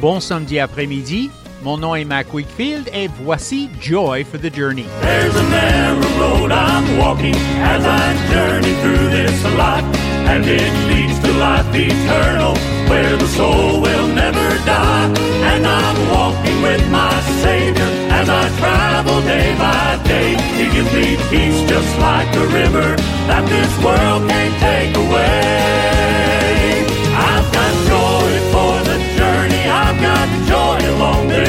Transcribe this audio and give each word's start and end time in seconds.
bon 0.00 0.20
samedi 0.20 0.58
après-midi. 0.58 1.30
Mon 1.62 1.76
nom 1.76 1.94
est 1.94 2.04
Mac 2.04 2.32
Wakefield 2.32 2.88
et 2.94 3.08
voici 3.22 3.68
Joy 3.80 4.24
for 4.24 4.38
the 4.38 4.54
Journey. 4.54 4.86
There's 5.00 5.34
a 5.34 5.42
narrow 5.50 6.08
road 6.18 6.52
I'm 6.52 6.98
walking 6.98 7.34
as 7.34 7.84
I 7.84 8.14
journey 8.32 8.74
through 8.80 9.10
this 9.10 9.42
life, 9.56 9.84
and 10.28 10.44
it 10.46 10.72
leads 10.88 11.18
to 11.18 11.32
life 11.32 11.66
eternal, 11.74 12.54
where 12.88 13.16
the 13.16 13.26
soul 13.26 13.80
will 13.80 14.06
never 14.14 14.48
die. 14.64 15.12
And 15.50 15.66
I'm 15.66 16.10
walking 16.10 16.62
with 16.62 16.88
my 16.90 17.20
Savior 17.42 17.90
as 18.10 18.28
I 18.28 18.48
travel 18.58 19.20
day 19.22 19.56
by 19.58 20.00
day. 20.04 20.36
He 20.54 20.70
gives 20.70 20.92
me 20.94 21.16
peace 21.28 21.60
just 21.68 21.98
like 21.98 22.32
a 22.36 22.46
river 22.54 22.94
that 23.26 23.44
this 23.48 23.84
world 23.84 24.30
can't 24.30 24.54
take 24.60 24.96
away. 24.96 25.97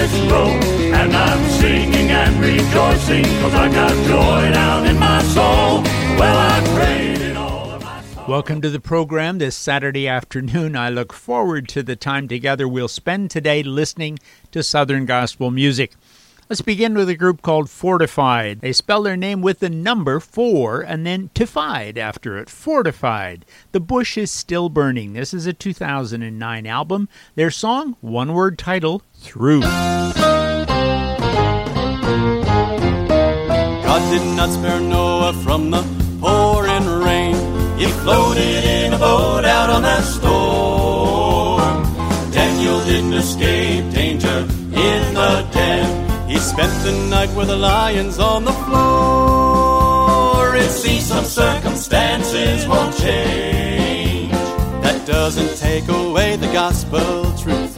This 0.09 0.31
road. 0.31 0.63
And 0.93 1.15
I'm 1.15 1.49
singing 1.49 2.09
and 2.09 2.39
rejoicing, 2.39 3.23
cause 3.41 3.53
I 3.53 3.71
got 3.71 3.91
joy 4.05 4.53
down 4.53 4.85
in 4.87 4.97
my 4.97 5.21
soul. 5.23 5.83
Well, 6.17 6.37
I 6.37 6.75
prayed 6.75 7.21
in 7.21 7.37
all 7.37 7.71
of 7.71 7.83
my 7.83 8.01
soul. 8.01 8.25
Welcome 8.27 8.61
to 8.61 8.69
the 8.69 8.79
program 8.79 9.37
this 9.37 9.55
Saturday 9.55 10.07
afternoon. 10.07 10.75
I 10.75 10.89
look 10.89 11.13
forward 11.13 11.67
to 11.69 11.83
the 11.83 11.95
time 11.95 12.27
together 12.27 12.67
we'll 12.67 12.87
spend 12.87 13.31
today 13.31 13.63
listening 13.63 14.19
to 14.51 14.63
Southern 14.63 15.05
gospel 15.05 15.51
music. 15.51 15.93
Let's 16.49 16.61
begin 16.63 16.95
with 16.95 17.09
a 17.09 17.15
group 17.15 17.43
called 17.43 17.69
Fortified. 17.69 18.61
They 18.61 18.73
spell 18.73 19.03
their 19.03 19.15
name 19.15 19.43
with 19.43 19.59
the 19.59 19.69
number 19.69 20.19
four 20.19 20.81
and 20.81 21.05
then 21.05 21.29
tified 21.35 21.95
after 21.95 22.39
it. 22.39 22.49
Fortified. 22.49 23.45
The 23.71 23.79
bush 23.79 24.17
is 24.17 24.31
still 24.31 24.67
burning. 24.67 25.13
This 25.13 25.31
is 25.31 25.45
a 25.45 25.53
2009 25.53 26.65
album. 26.65 27.07
Their 27.35 27.51
song, 27.51 27.97
one 28.01 28.33
word 28.33 28.57
title, 28.57 29.03
Through. 29.13 29.61
God 29.61 30.01
did 34.09 34.25
not 34.35 34.49
spare 34.49 34.79
Noah 34.79 35.33
from 35.43 35.69
the 35.69 35.83
pouring 36.19 36.87
rain. 36.87 37.35
He 37.77 37.85
floated 37.85 38.65
in 38.65 38.93
a 38.93 38.97
boat 38.97 39.45
out 39.45 39.69
on 39.69 39.83
that 39.83 40.03
storm. 40.03 41.83
Daniel 42.31 42.83
didn't 42.85 43.13
escape 43.13 43.93
danger 43.93 44.47
in 44.49 45.13
the 45.13 45.47
den. 45.53 46.08
He 46.29 46.37
spent 46.37 46.71
the 46.83 46.91
night 47.09 47.35
with 47.35 47.47
the 47.47 47.57
lions 47.57 48.19
on 48.19 48.45
the 48.45 48.51
floor. 48.51 50.55
It 50.55 50.69
seems 50.69 51.05
some 51.05 51.25
circumstances 51.25 52.67
won't 52.67 52.95
change. 52.95 54.31
That 54.83 55.07
doesn't 55.07 55.57
take 55.57 55.87
away 55.87 56.35
the 56.35 56.45
gospel 56.53 57.33
truth. 57.35 57.75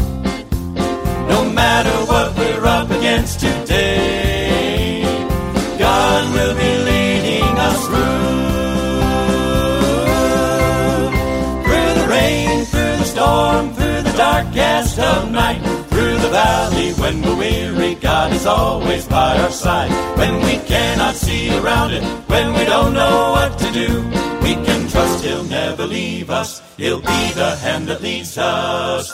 No 1.29 1.49
matter 1.49 1.93
what 2.11 2.35
we're 2.37 2.65
up 2.65 2.91
against 2.91 3.39
today, 3.39 5.03
God 5.79 6.33
will 6.35 6.53
be 6.53 6.77
leading 6.89 7.57
us 7.69 7.87
through. 7.87 8.01
Through 11.65 11.93
the 12.01 12.07
rain, 12.09 12.65
through 12.65 12.97
the 13.01 13.05
storm, 13.05 13.73
through 13.75 14.01
the 14.01 14.13
darkest 14.17 14.99
of 14.99 15.31
night, 15.31 15.61
through 15.89 16.17
the 16.17 16.29
valley 16.29 16.91
when 16.93 17.21
we're 17.21 17.37
weary, 17.37 17.80
is 18.41 18.47
always 18.47 19.07
by 19.07 19.37
our 19.37 19.51
side. 19.51 19.91
When 20.17 20.33
we 20.47 20.57
cannot 20.65 21.15
see 21.15 21.55
around 21.59 21.91
it, 21.93 22.03
when 22.27 22.47
we 22.57 22.65
don't 22.65 22.93
know 22.93 23.31
what 23.37 23.51
to 23.59 23.71
do, 23.71 23.89
we 24.41 24.53
can 24.65 24.87
trust 24.89 25.23
He'll 25.23 25.43
never 25.43 25.85
leave 25.85 26.29
us. 26.31 26.61
He'll 26.77 27.01
be 27.01 27.23
the 27.41 27.55
hand 27.63 27.87
that 27.89 28.01
leads 28.01 28.37
us 28.37 29.11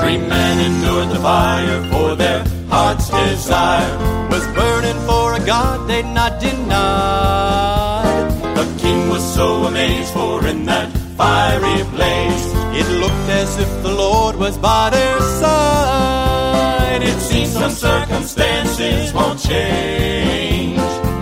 Three 0.00 0.18
men 0.34 0.54
endured 0.68 1.10
the 1.14 1.20
fire 1.22 1.82
for 1.92 2.16
their 2.16 2.44
heart's 2.68 3.08
desire 3.08 3.92
was 4.32 4.44
burning 4.58 5.00
for 5.08 5.34
a 5.34 5.40
God 5.46 5.88
they'd 5.88 6.12
not 6.20 6.40
denied. 6.40 8.30
The 8.58 8.66
king 8.82 9.08
was 9.08 9.22
so 9.34 9.64
amazed, 9.70 10.12
for 10.12 10.44
in 10.46 10.66
that 10.66 10.88
fiery 11.16 11.82
blaze 11.94 12.59
it 12.72 12.86
looked 13.00 13.28
as 13.28 13.58
if 13.58 13.82
the 13.82 13.92
Lord 13.92 14.36
was 14.36 14.56
by 14.58 14.90
their 14.90 15.20
side. 15.20 17.02
It 17.02 17.18
seems 17.20 17.52
some 17.52 17.70
circumstances 17.72 19.12
won't 19.12 19.40
change. 19.40 20.76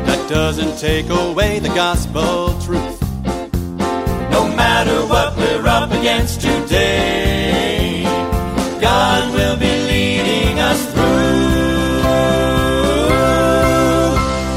That 0.07 0.29
doesn't 0.29 0.79
take 0.79 1.09
away 1.09 1.59
the 1.59 1.69
gospel 1.69 2.59
truth. 2.61 3.01
No 4.31 4.47
matter 4.57 5.07
what 5.07 5.37
we're 5.37 5.67
up 5.67 5.91
against 5.91 6.41
today, 6.41 8.03
God 8.81 9.33
will 9.35 9.57
be 9.57 9.71
leading 9.91 10.59
us 10.59 10.85
through. 10.93 11.49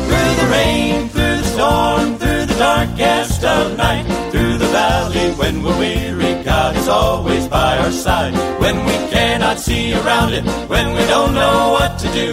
Through 0.07 0.33
the 0.41 0.47
rain, 0.51 1.09
through 1.09 1.37
the 1.37 1.43
storm, 1.43 2.17
through 2.17 2.45
the 2.45 2.55
darkest 2.57 3.43
of 3.43 3.77
night, 3.77 4.05
through 4.31 4.57
the 4.57 4.67
valley 4.67 5.31
when 5.31 5.63
we're 5.63 5.77
weary, 5.79 6.40
is 6.81 6.87
always 6.89 7.47
by 7.47 7.77
our 7.77 7.91
side. 7.91 8.33
When 8.59 8.77
we 8.85 8.93
cannot 9.13 9.59
see 9.59 9.93
around 9.93 10.33
it, 10.33 10.43
when 10.67 10.87
we 10.97 11.05
don't 11.05 11.33
know 11.35 11.71
what 11.77 11.99
to 11.99 12.07
do, 12.11 12.29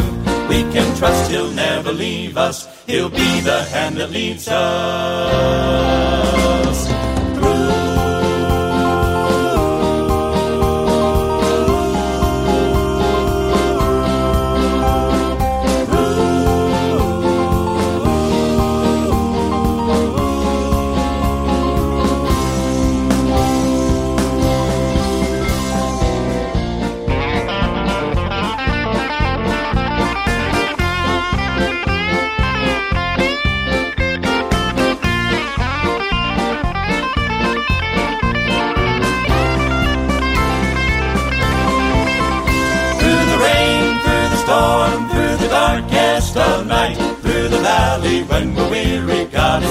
we 0.49 0.63
can 0.73 0.97
trust 0.97 1.31
He'll 1.31 1.51
never 1.51 1.93
leave 1.93 2.37
us. 2.39 2.67
He'll 2.87 3.11
be 3.11 3.41
the 3.41 3.65
hand 3.65 3.97
that 3.99 4.11
leads 4.11 4.49
us. 4.49 4.59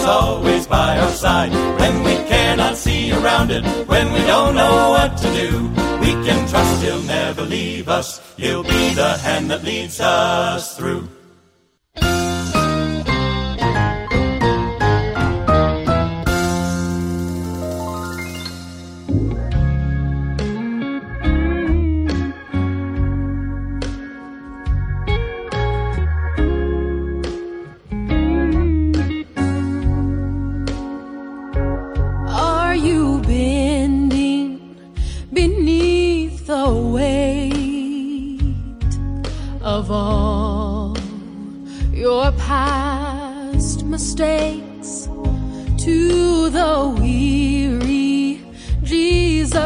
Always 0.07 0.65
by 0.65 0.97
our 0.97 1.11
side. 1.11 1.51
When 1.79 2.03
we 2.03 2.15
cannot 2.27 2.77
see 2.77 3.11
around 3.11 3.51
it, 3.51 3.63
when 3.87 4.11
we 4.13 4.19
don't 4.21 4.55
know 4.55 4.89
what 4.89 5.17
to 5.17 5.29
do, 5.33 5.67
we 5.99 6.11
can 6.25 6.47
trust 6.47 6.83
He'll 6.83 7.03
never 7.03 7.43
leave 7.43 7.89
us. 7.89 8.21
He'll 8.37 8.63
be 8.63 8.93
the 8.93 9.17
hand 9.17 9.51
that 9.51 9.63
leads 9.63 9.99
us 9.99 10.77
through. 10.77 11.07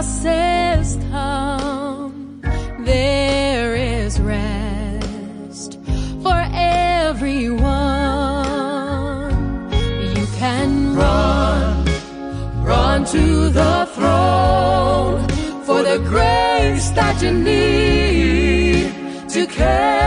Says, 0.03 0.97
Come. 1.11 2.41
There 2.79 3.75
is 3.75 4.19
rest 4.19 5.79
for 6.23 6.47
everyone. 6.53 7.71
You 10.15 10.25
can 10.37 10.95
run 10.95 11.85
Run 12.63 13.05
to 13.05 13.49
the 13.49 13.85
throne 13.93 15.27
for 15.65 15.83
the 15.83 15.97
grace 16.07 16.89
that 16.91 17.21
you 17.21 17.31
need 17.31 18.93
to 19.29 19.45
carry 19.47 20.00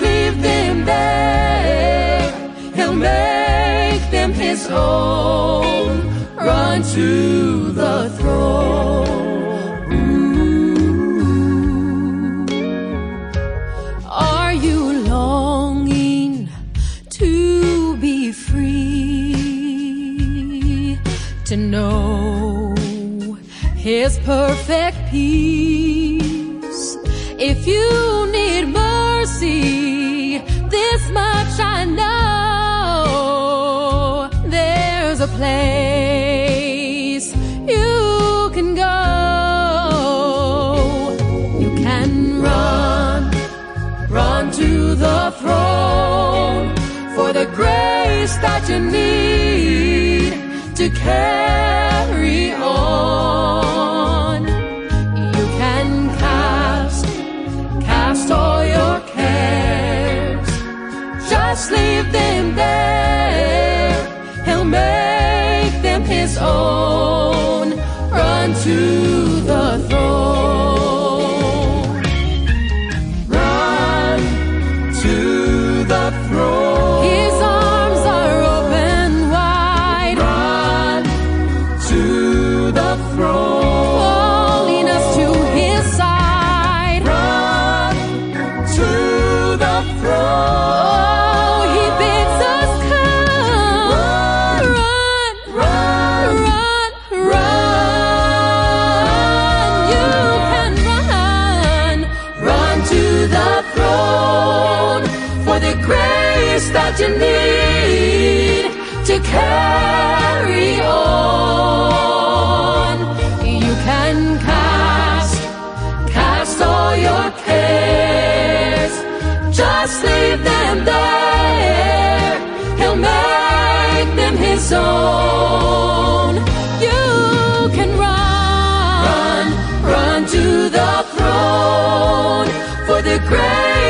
Leave 0.00 0.42
them 0.42 0.84
there. 0.84 2.30
He'll 2.74 2.94
make 2.94 4.10
them 4.10 4.32
his 4.32 4.68
own. 4.70 6.02
Run 6.36 6.82
to 6.94 7.72
the 7.72 8.10
throne. 8.18 9.06
Are 14.08 14.52
you 14.52 15.00
longing 15.04 16.48
to 17.10 17.96
be 17.96 18.32
free? 18.32 19.36
To 21.46 21.56
know 21.56 22.74
his 23.76 24.18
perfect 24.18 24.96
peace. 25.10 26.96
If 27.38 27.66
you 27.66 28.26
need 28.32 28.66
mercy, 28.68 29.75
place 35.36 37.26
you 37.74 38.50
can 38.54 38.74
go. 38.74 38.96
You 41.60 41.70
can 41.84 42.40
run, 42.40 43.30
run 44.08 44.50
to 44.52 44.94
the 44.94 45.34
throne 45.40 46.74
for 47.14 47.28
the 47.38 47.46
grace 47.58 48.36
that 48.46 48.62
you 48.70 48.78
need 48.80 50.32
to 50.76 50.88
carry 50.90 52.52
on. 52.52 54.42
You 55.36 55.46
can 55.60 55.88
cast, 56.22 57.04
cast 57.84 58.30
all 58.30 58.64
your 58.64 59.00
cares. 59.14 60.48
Just 61.28 61.70
leave 61.70 62.10
them 62.10 62.55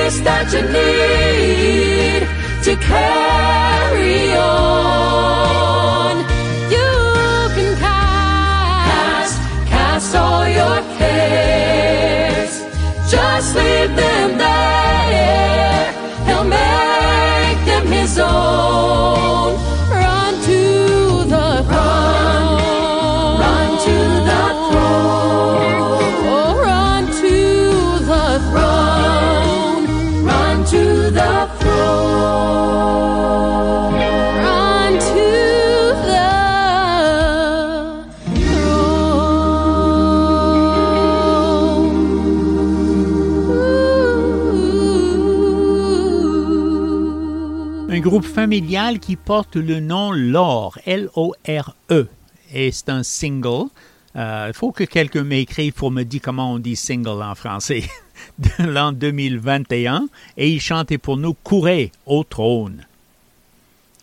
that 0.07 0.53
you 0.53 0.63
need 0.63 2.23
to 2.63 2.77
carry 2.77 3.46
groupe 48.17 48.33
familial 48.33 48.99
qui 48.99 49.15
porte 49.15 49.57
le 49.57 49.79
nom 49.79 50.11
Lore, 50.11 50.79
L-O-R-E, 50.87 52.07
et 52.55 52.73
c'est 52.73 52.89
un 52.89 53.03
single. 53.03 53.67
Euh, 54.17 54.47
Il 54.49 54.55
faut 54.55 54.73
que 54.73 54.85
quelqu'un 54.85 55.23
m'écrive 55.23 55.75
pour 55.75 55.91
me 55.91 56.03
dire 56.03 56.23
comment 56.25 56.55
on 56.55 56.59
dit 56.59 56.77
single 56.77 57.23
en 57.23 57.35
français 57.35 57.85
de 58.39 58.65
l'an 58.65 58.93
2021 58.93 60.09
et 60.39 60.49
il 60.49 60.63
chantait 60.63 60.97
pour 60.97 61.19
nous 61.19 61.35
Courez 61.35 61.93
au 62.07 62.25
trône. 62.25 62.87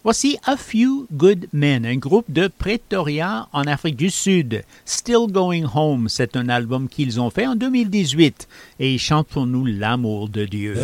Voici 0.03 0.37
A 0.45 0.57
Few 0.57 1.07
Good 1.11 1.47
Men, 1.51 1.83
un 1.83 1.97
groupe 1.97 2.29
de 2.29 2.47
Pretoria 2.47 3.47
en 3.51 3.63
Afrique 3.63 3.95
du 3.95 4.11
Sud. 4.11 4.63
Still 4.85 5.25
Going 5.31 5.65
Home, 5.73 6.07
c'est 6.07 6.37
un 6.37 6.49
album 6.49 6.87
qu'ils 6.87 7.19
ont 7.19 7.31
fait 7.31 7.47
en 7.47 7.55
2018 7.55 8.47
et 8.79 8.93
ils 8.93 8.99
chantent 8.99 9.29
pour 9.29 9.47
nous 9.47 9.65
l'amour 9.65 10.29
de 10.29 10.45
Dieu. 10.45 10.75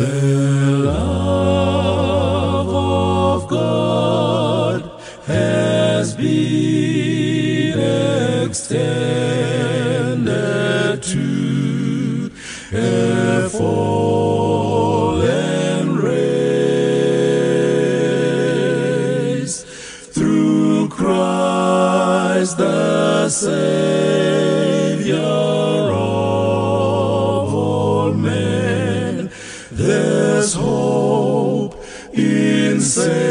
Has 5.30 6.14
been 6.14 7.78
extended 8.44 10.30
to 11.02 12.30
a 12.72 13.48
fallen 13.48 15.26
race 15.96 17.24
through 20.12 20.88
Christ 20.88 22.58
the 22.58 23.28
Savior 23.28 25.16
of 25.16 27.54
all 27.54 28.12
men. 28.12 29.30
There's 29.70 30.54
hope 30.54 31.76
in 32.12 32.80
saving 32.80 33.29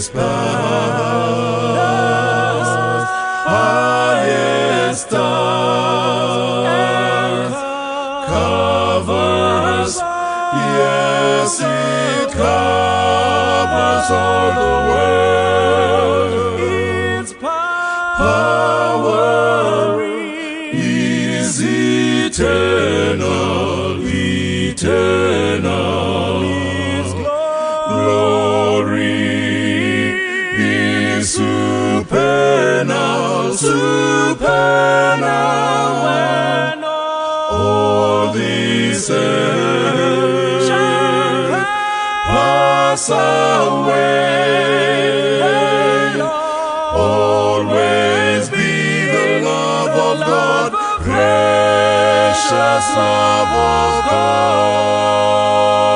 has 0.00 0.08
come. 0.08 0.39
places 39.08 40.68
pass 42.28 43.08
away. 43.08 44.20
Always 46.92 48.48
be 48.50 49.06
the 49.06 49.40
love 49.44 49.88
of 49.88 50.18
God, 50.26 50.72
precious 51.02 52.86
love 52.96 53.48
of 53.48 54.10
God. 54.10 55.89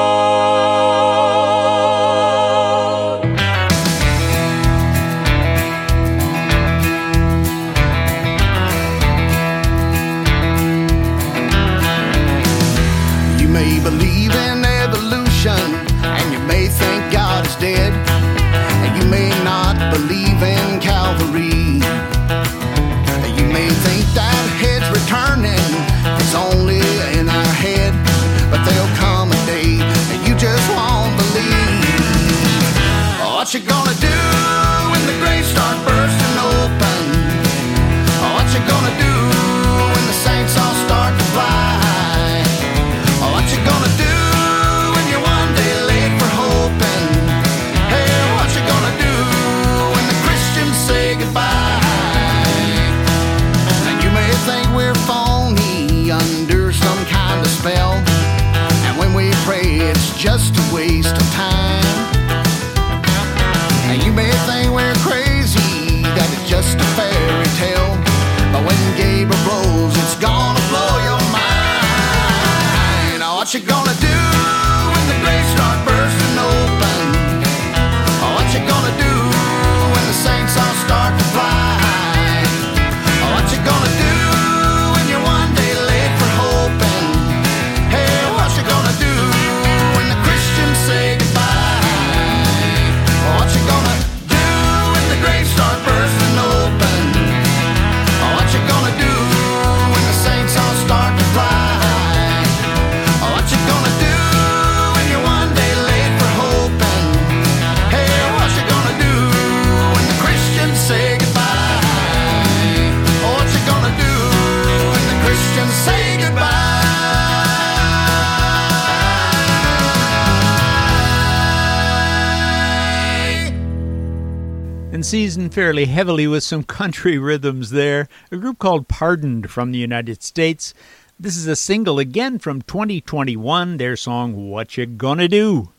seasoned 125.35 125.53
fairly 125.53 125.87
heavily 125.87 126.29
with 126.29 126.45
some 126.45 126.63
country 126.63 127.19
rhythms 127.29 127.71
there. 127.71 128.09
A 128.31 128.37
group 128.37 128.61
called 128.61 128.87
Pardoned 128.87 129.51
from 129.51 129.73
the 129.73 129.81
United 129.81 130.23
States. 130.23 130.73
This 131.19 131.37
is 131.37 131.49
a 131.49 131.57
single 131.57 131.99
again 131.99 132.39
from 132.39 132.63
2021, 132.63 133.79
their 133.79 133.97
song 133.97 134.49
What 134.49 134.77
You 134.77 134.87
Gonna 134.87 135.27
Do. 135.27 135.71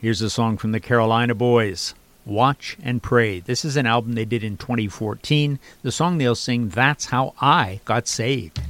Here's 0.00 0.22
a 0.22 0.30
song 0.30 0.58
from 0.58 0.70
the 0.70 0.78
Carolina 0.78 1.34
Boys. 1.34 1.92
Watch 2.24 2.76
and 2.84 3.02
Pray. 3.02 3.40
This 3.40 3.64
is 3.64 3.76
an 3.76 3.84
album 3.84 4.12
they 4.12 4.24
did 4.24 4.44
in 4.44 4.58
2014. 4.58 5.58
The 5.82 5.90
song 5.90 6.18
they'll 6.18 6.36
sing, 6.36 6.68
That's 6.68 7.06
How 7.06 7.34
I 7.40 7.80
Got 7.84 8.06
Saved. 8.06 8.60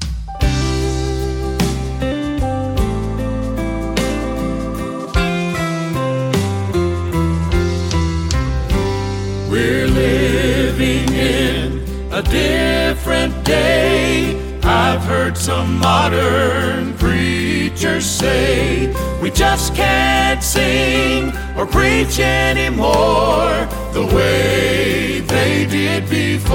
a 12.14 12.22
different 12.22 13.44
day. 13.44 14.38
I've 14.62 15.02
heard 15.02 15.36
some 15.36 15.78
modern 15.80 16.94
preachers 16.94 18.06
say 18.06 18.94
we 19.20 19.32
just 19.32 19.74
can't 19.74 20.40
sing 20.40 21.32
or 21.56 21.66
preach 21.66 22.20
anymore 22.20 23.66
the 23.92 24.06
way 24.14 25.20
they 25.22 25.66
did 25.66 26.08
before. 26.08 26.54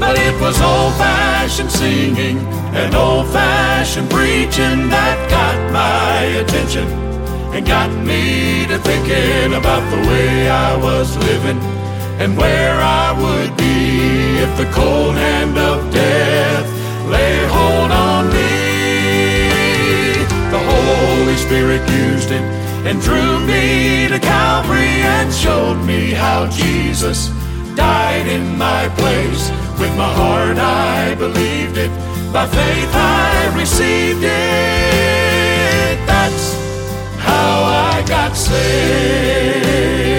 But 0.00 0.18
it 0.18 0.34
was 0.40 0.60
old 0.60 0.94
fashioned 0.94 1.70
singing 1.70 2.38
and 2.74 2.92
old 2.92 3.28
fashioned 3.28 4.10
preaching 4.10 4.88
that 4.90 5.30
got 5.30 5.72
my 5.72 6.22
attention 6.42 6.88
and 7.54 7.64
got 7.64 7.90
me 8.04 8.66
to 8.66 8.78
thinking 8.80 9.54
about 9.54 9.88
the 9.92 10.08
way 10.08 10.50
I 10.50 10.76
was 10.76 11.16
living 11.18 11.75
and 12.18 12.36
where 12.36 12.80
I 12.80 13.12
would 13.12 13.56
be 13.56 14.38
if 14.44 14.56
the 14.56 14.68
cold 14.72 15.14
hand 15.14 15.56
of 15.58 15.92
death 15.92 16.66
lay 17.10 17.44
hold 17.46 17.90
on 17.90 18.26
me. 18.32 18.56
The 20.50 20.62
Holy 20.72 21.36
Spirit 21.36 21.82
used 21.90 22.30
it 22.30 22.42
and 22.88 23.00
drew 23.02 23.40
me 23.46 24.08
to 24.08 24.18
Calvary 24.18 25.02
and 25.16 25.32
showed 25.32 25.78
me 25.84 26.12
how 26.12 26.48
Jesus 26.48 27.28
died 27.74 28.26
in 28.26 28.56
my 28.56 28.88
place. 28.96 29.50
With 29.78 29.94
my 29.98 30.10
heart 30.20 30.56
I 30.56 31.14
believed 31.16 31.76
it, 31.76 31.90
by 32.32 32.46
faith 32.46 32.92
I 32.94 33.52
received 33.58 34.22
it. 34.24 35.96
That's 36.06 36.54
how 37.18 37.64
I 37.92 38.02
got 38.08 38.34
saved. 38.34 40.15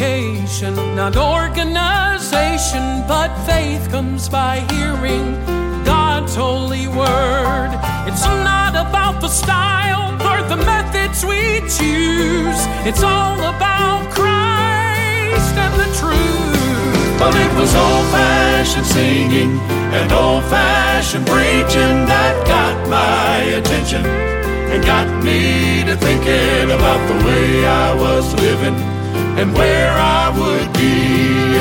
Education, 0.00 0.74
not 0.96 1.14
organization, 1.14 3.04
but 3.06 3.28
faith 3.44 3.90
comes 3.90 4.30
by 4.30 4.60
hearing 4.72 5.34
God's 5.84 6.34
holy 6.34 6.88
word. 6.88 7.70
It's 8.08 8.24
not 8.24 8.72
about 8.72 9.20
the 9.20 9.28
style 9.28 10.14
or 10.24 10.48
the 10.48 10.56
methods 10.56 11.22
we 11.22 11.60
choose, 11.68 12.60
it's 12.88 13.02
all 13.02 13.40
about 13.40 14.10
Christ 14.10 15.54
and 15.64 15.74
the 15.76 15.90
truth. 16.00 17.20
Well, 17.20 17.36
it 17.36 17.52
was 17.60 17.74
old 17.74 18.06
fashioned 18.06 18.86
singing 18.86 19.58
and 19.92 20.10
old 20.12 20.44
fashioned 20.44 21.26
preaching 21.26 22.06
that 22.08 22.46
got 22.46 22.88
my 22.88 23.42
attention 23.58 24.06
and 24.06 24.82
got 24.82 25.08
me 25.22 25.84
to 25.84 25.94
thinking 25.96 26.70
about 26.70 27.00
the 27.06 27.26
way 27.26 27.66
I 27.66 27.94
was 27.94 28.32
living 28.40 28.89
and 29.40 29.54
where 29.54 29.90
I 29.96 30.28
would 30.38 30.70
be 30.74 30.96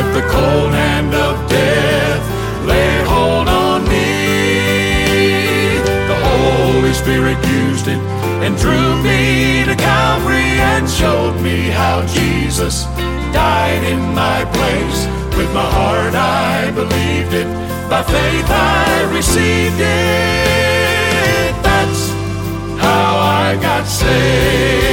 if 0.01 0.07
the 0.13 0.25
cold 0.35 0.73
hand 0.73 1.13
of 1.15 1.49
death 1.49 2.21
lay 2.67 2.95
hold 3.07 3.47
on 3.47 3.87
me. 3.87 5.79
The 6.11 6.19
Holy 6.27 6.91
Spirit 6.91 7.37
used 7.47 7.87
it 7.87 8.01
and 8.43 8.57
drew 8.57 9.01
me 9.01 9.63
to 9.63 9.75
Calvary 9.77 10.59
and 10.71 10.89
showed 10.89 11.39
me 11.41 11.69
how 11.69 12.05
Jesus 12.07 12.83
died 13.31 13.83
in 13.85 14.01
my 14.13 14.43
place. 14.57 14.99
With 15.37 15.49
my 15.53 15.69
heart 15.79 16.15
I 16.15 16.71
believed 16.71 17.33
it, 17.33 17.47
by 17.89 18.03
faith 18.03 18.49
I 18.49 19.09
received 19.15 19.79
it. 19.79 21.53
That's 21.63 22.09
how 22.83 23.15
I 23.45 23.57
got 23.61 23.85
saved. 23.87 24.88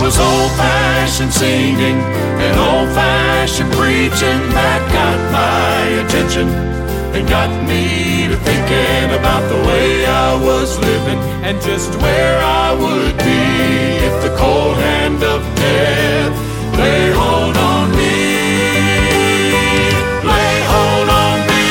Was 0.00 0.16
old 0.20 0.52
fashioned 0.52 1.32
singing 1.32 1.98
and 1.98 2.56
old 2.56 2.88
fashioned 2.94 3.70
preaching 3.72 4.40
that 4.54 4.80
got 4.94 5.18
my 5.34 6.06
attention 6.06 6.48
and 7.12 7.28
got 7.28 7.50
me 7.66 8.28
to 8.30 8.36
thinking 8.46 9.10
about 9.18 9.42
the 9.50 9.58
way 9.66 10.06
I 10.06 10.38
was 10.40 10.78
living 10.78 11.18
and 11.42 11.60
just 11.60 11.90
where 12.00 12.38
I 12.40 12.72
would 12.72 13.16
be 13.18 13.42
if 14.06 14.14
the 14.22 14.32
cold 14.38 14.76
hand 14.78 15.20
of 15.22 15.42
death 15.58 16.32
lay 16.78 17.10
hold 17.10 17.56
on 17.58 17.90
me. 17.90 18.16
Lay 20.22 20.56
hold 20.72 21.08
on 21.10 21.38
me. 21.50 21.66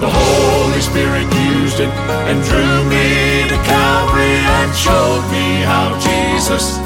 The 0.00 0.10
Holy 0.10 0.80
Spirit 0.80 1.28
used 1.54 1.78
it 1.78 1.92
and 2.24 2.42
drew 2.48 2.76
me 2.88 3.46
to 3.52 3.58
Calvary 3.68 4.40
and 4.58 4.74
showed 4.74 5.24
me 5.30 5.60
how 5.62 5.92
Jesus 6.00 6.80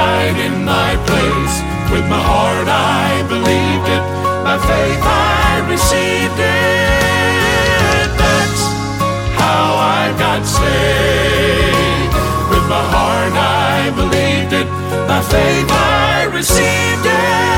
died 0.00 0.38
in 0.48 0.64
my 0.64 0.92
place. 1.08 1.54
With 1.92 2.06
my 2.14 2.22
heart 2.30 2.68
I 2.68 3.06
believed 3.34 3.86
it, 3.96 4.02
by 4.46 4.56
faith 4.70 5.02
I 5.42 5.50
received 5.74 6.40
it. 6.40 8.08
That's 8.22 8.62
how 9.42 9.66
I 10.00 10.04
got 10.24 10.42
saved. 10.58 12.14
With 12.52 12.66
my 12.76 12.84
heart 12.94 13.34
I 13.68 13.76
believed 14.00 14.52
it, 14.60 14.68
by 15.10 15.20
faith 15.34 15.68
I 15.68 16.30
received 16.38 17.06
it. 17.06 17.49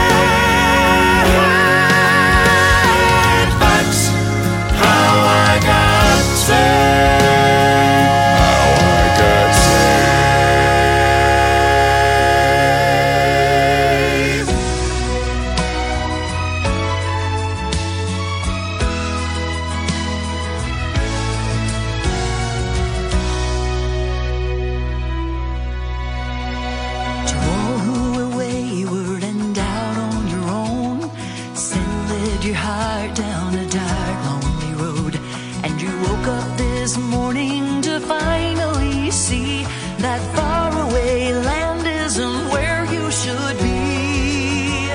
This 36.83 36.99
morning 36.99 37.81
to 37.81 38.01
finally 38.01 39.09
see 39.13 39.63
that 40.03 40.21
faraway 40.35 41.33
land 41.33 41.87
isn't 41.87 42.49
where 42.51 42.85
you 42.95 43.05
should 43.09 43.57
be. 43.63 44.91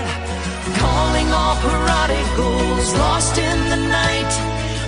Calling 0.84 1.28
all 1.32 1.56
prodigals 1.64 2.88
lost 3.04 3.38
in 3.38 3.60
the 3.74 3.82
night, 4.02 4.34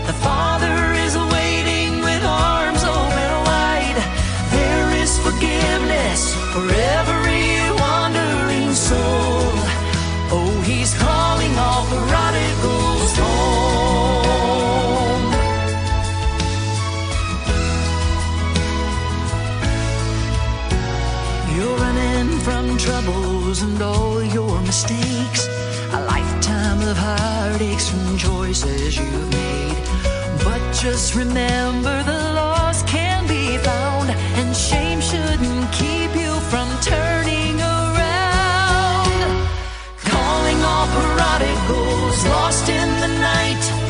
the 0.07 0.17
Father 0.27 0.75
is 1.05 1.15
waiting 1.35 2.01
with 2.03 2.21
arms 2.25 2.83
open 2.83 3.31
wide. 3.47 3.99
There 4.51 4.89
is 5.01 5.11
forgiveness 5.19 6.35
for 6.51 6.67
of 26.89 26.97
heartaches 26.97 27.89
from 27.89 28.17
choices 28.17 28.97
you've 28.97 29.31
made. 29.31 29.77
But 30.43 30.61
just 30.73 31.13
remember 31.13 32.03
the 32.03 32.33
lost 32.33 32.87
can 32.87 33.27
be 33.27 33.57
found, 33.57 34.09
and 34.09 34.55
shame 34.55 34.99
shouldn't 34.99 35.71
keep 35.71 36.11
you 36.15 36.33
from 36.49 36.67
turning 36.81 37.61
around. 37.61 39.11
Calling 40.13 40.59
all 40.63 40.87
prodigals 40.87 42.25
lost 42.25 42.69
in 42.69 42.89
the 43.01 43.11
night. 43.19 43.88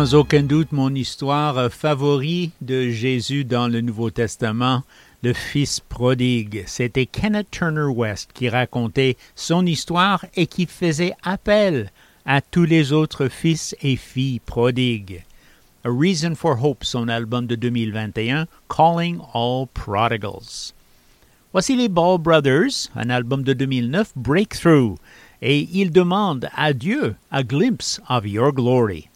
sans 0.00 0.14
aucun 0.14 0.44
doute 0.44 0.72
mon 0.72 0.94
histoire 0.94 1.58
euh, 1.58 1.68
favorite 1.68 2.54
de 2.62 2.88
Jésus 2.88 3.44
dans 3.44 3.68
le 3.68 3.82
Nouveau 3.82 4.08
Testament, 4.08 4.82
le 5.22 5.34
Fils 5.34 5.78
prodigue. 5.80 6.64
C'était 6.66 7.04
Kenneth 7.04 7.50
Turner 7.50 7.92
West 7.94 8.30
qui 8.32 8.48
racontait 8.48 9.18
son 9.34 9.66
histoire 9.66 10.24
et 10.36 10.46
qui 10.46 10.64
faisait 10.64 11.12
appel 11.22 11.92
à 12.24 12.40
tous 12.40 12.64
les 12.64 12.94
autres 12.94 13.28
fils 13.28 13.76
et 13.82 13.96
filles 13.96 14.40
prodigues. 14.40 15.22
A 15.84 15.90
Reason 15.90 16.34
for 16.34 16.56
Hope, 16.64 16.82
son 16.82 17.06
album 17.08 17.46
de 17.46 17.54
2021, 17.54 18.46
Calling 18.70 19.18
All 19.34 19.66
Prodigals. 19.74 20.72
Voici 21.52 21.76
les 21.76 21.90
Ball 21.90 22.16
Brothers, 22.16 22.88
un 22.96 23.10
album 23.10 23.42
de 23.42 23.52
2009, 23.52 24.12
Breakthrough, 24.16 24.94
et 25.42 25.68
ils 25.74 25.90
demandent 25.90 26.48
à 26.56 26.72
Dieu 26.72 27.16
a 27.30 27.42
glimpse 27.42 28.00
of 28.08 28.26
your 28.26 28.50
glory. 28.50 29.09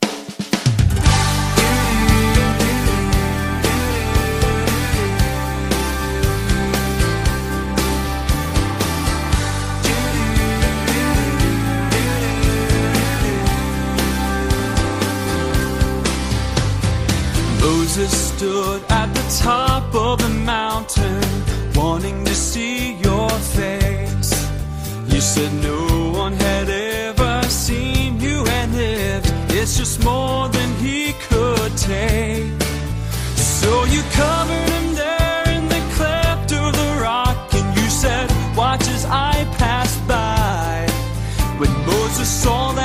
Jesus 17.95 18.35
stood 18.35 18.83
at 18.91 19.07
the 19.15 19.41
top 19.45 19.95
of 19.95 20.19
the 20.19 20.29
mountain, 20.29 21.23
wanting 21.77 22.25
to 22.25 22.35
see 22.35 22.95
your 22.95 23.31
face. 23.31 24.33
You 25.07 25.21
said 25.21 25.53
no 25.63 26.11
one 26.11 26.33
had 26.33 26.69
ever 26.69 27.43
seen 27.45 28.21
you 28.21 28.45
and 28.49 28.75
lived. 28.75 29.33
It's 29.51 29.79
just 29.79 30.03
more 30.03 30.49
than 30.49 30.75
he 30.85 31.13
could 31.29 31.77
take. 31.77 32.61
So 33.37 33.85
you 33.85 34.03
covered 34.11 34.69
him 34.71 34.95
there 34.97 35.49
in 35.51 35.69
the 35.69 35.83
cleft 35.95 36.51
of 36.51 36.73
the 36.73 37.01
rock, 37.01 37.55
and 37.55 37.79
you 37.79 37.89
said, 37.89 38.29
Watch 38.57 38.89
as 38.89 39.05
I 39.05 39.47
pass 39.57 39.97
by. 40.09 40.89
When 41.61 41.71
Moses 41.87 42.29
saw 42.29 42.73
that. 42.73 42.84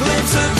glimpse 0.00 0.34
of 0.34 0.59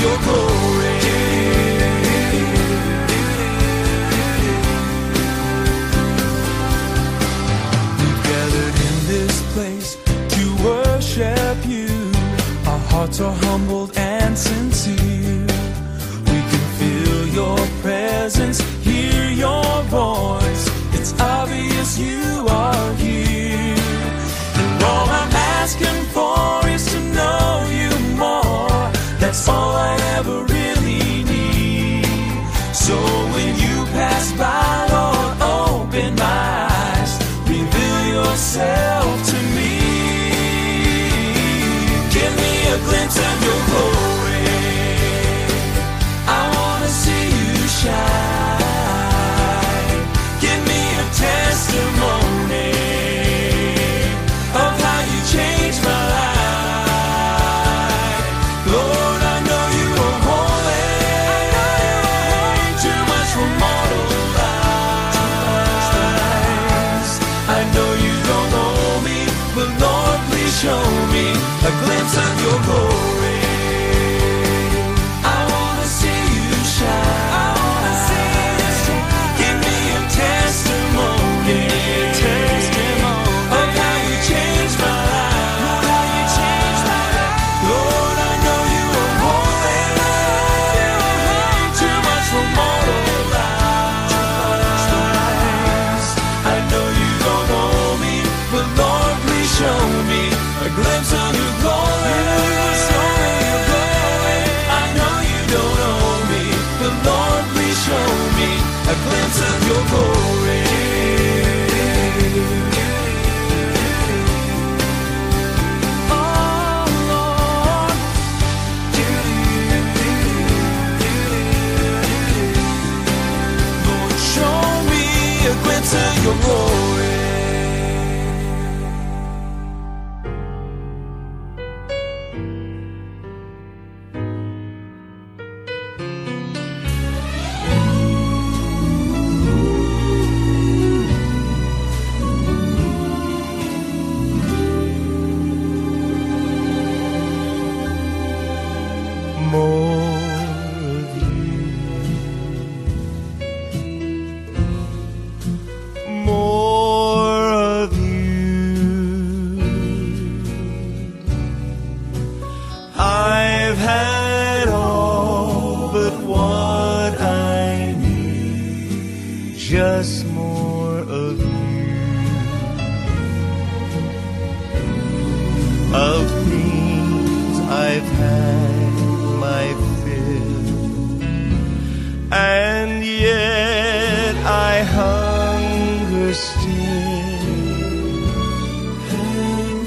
I 184.42 184.80
hunger 184.82 186.32
still, 186.32 186.70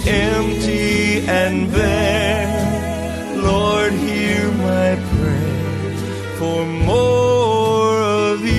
empty 0.07 1.25
and 1.27 1.71
bare. 1.71 3.41
Lord, 3.41 3.93
hear 3.93 4.51
my 4.51 4.95
prayer 5.17 5.97
for 6.37 6.65
more 6.65 8.01
of 8.01 8.45
you. 8.45 8.53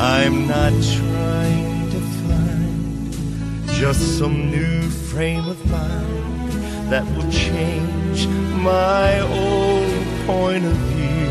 I'm 0.00 0.46
not 0.46 0.72
trying 0.98 1.90
to 1.90 2.00
find 2.22 3.68
just 3.70 4.18
some 4.18 4.50
new 4.50 4.82
frame 4.82 5.46
of 5.48 5.58
mind 5.70 6.90
that 6.90 7.04
will 7.16 7.30
change 7.30 8.26
my 8.62 9.20
old 9.20 9.79
point 10.26 10.64
of 10.64 10.76
view. 10.92 11.28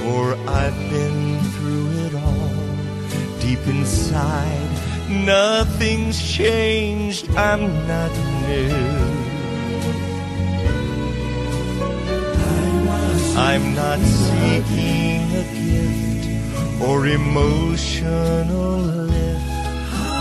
For 0.00 0.36
I've 0.48 0.78
been 0.90 1.40
through 1.54 1.88
it 2.06 2.14
all, 2.14 3.40
deep 3.40 3.66
inside, 3.66 4.70
nothing's 5.08 6.18
changed, 6.22 7.28
I'm 7.36 7.64
not 7.86 8.12
new. 8.48 9.26
I'm 13.38 13.74
not 13.74 13.98
seeking 13.98 15.20
a 15.42 15.44
gift 15.54 16.82
or 16.82 17.06
emotional 17.06 18.78
lift, 18.78 19.46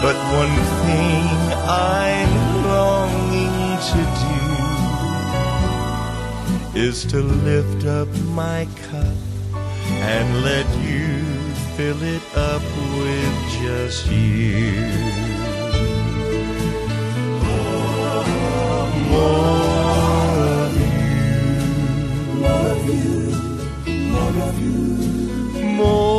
but 0.02 0.16
one 0.42 0.56
thing 0.84 1.26
I'm 1.68 2.34
longing 2.66 3.80
to 3.90 4.00
do 4.22 4.35
is 6.76 7.06
to 7.06 7.22
lift 7.22 7.86
up 7.86 8.10
my 8.34 8.68
cup 8.90 9.16
and 9.88 10.44
let 10.44 10.68
you 10.84 11.24
fill 11.78 12.02
it 12.04 12.22
up 12.36 12.62
with 13.00 13.52
just 13.62 14.08
you. 14.12 14.72
More 17.42 18.18
of 18.18 18.28
you. 20.82 20.96
More 22.42 22.68
of 22.72 22.82
you. 22.90 23.20
More 24.12 24.38
of 24.50 24.56
you. 24.60 24.80
More 25.78 26.15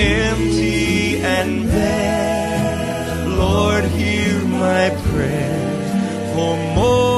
empty 0.00 1.18
and 1.18 1.66
bare. 1.68 3.28
Lord, 3.28 3.84
hear 3.84 4.40
my 4.44 4.90
prayer 5.10 6.34
for 6.34 6.56
more 6.74 7.09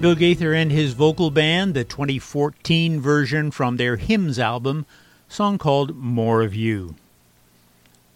Bill 0.00 0.14
Gaither 0.14 0.54
and 0.54 0.72
his 0.72 0.94
vocal 0.94 1.30
band, 1.30 1.74
the 1.74 1.84
2014 1.84 3.02
version 3.02 3.50
from 3.50 3.76
their 3.76 3.96
Hymns 3.96 4.38
album, 4.38 4.86
song 5.28 5.58
called 5.58 5.94
More 5.94 6.40
of 6.40 6.54
You. 6.54 6.94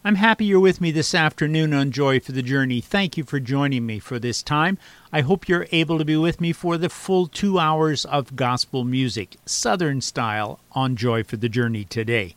I'm 0.03 0.15
happy 0.15 0.45
you're 0.45 0.59
with 0.59 0.81
me 0.81 0.89
this 0.89 1.13
afternoon 1.13 1.75
on 1.75 1.91
Joy 1.91 2.19
for 2.19 2.31
the 2.31 2.41
Journey. 2.41 2.81
Thank 2.81 3.17
you 3.17 3.23
for 3.23 3.39
joining 3.39 3.85
me 3.85 3.99
for 3.99 4.17
this 4.17 4.41
time. 4.41 4.79
I 5.13 5.21
hope 5.21 5.47
you're 5.47 5.67
able 5.71 5.99
to 5.99 6.05
be 6.05 6.15
with 6.17 6.41
me 6.41 6.53
for 6.53 6.79
the 6.79 6.89
full 6.89 7.27
two 7.27 7.59
hours 7.59 8.03
of 8.03 8.35
gospel 8.35 8.83
music, 8.83 9.35
Southern 9.45 10.01
style, 10.01 10.59
on 10.71 10.95
Joy 10.95 11.23
for 11.23 11.37
the 11.37 11.49
Journey 11.49 11.83
today. 11.83 12.33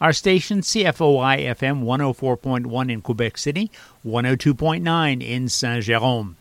Our 0.00 0.12
station, 0.12 0.62
CFOI 0.62 1.44
FM 1.54 1.84
104.1 1.84 2.90
in 2.90 3.02
Quebec 3.02 3.38
City, 3.38 3.70
102.9 4.04 5.22
in 5.22 5.48
Saint 5.48 5.84
Jerome. 5.84 6.36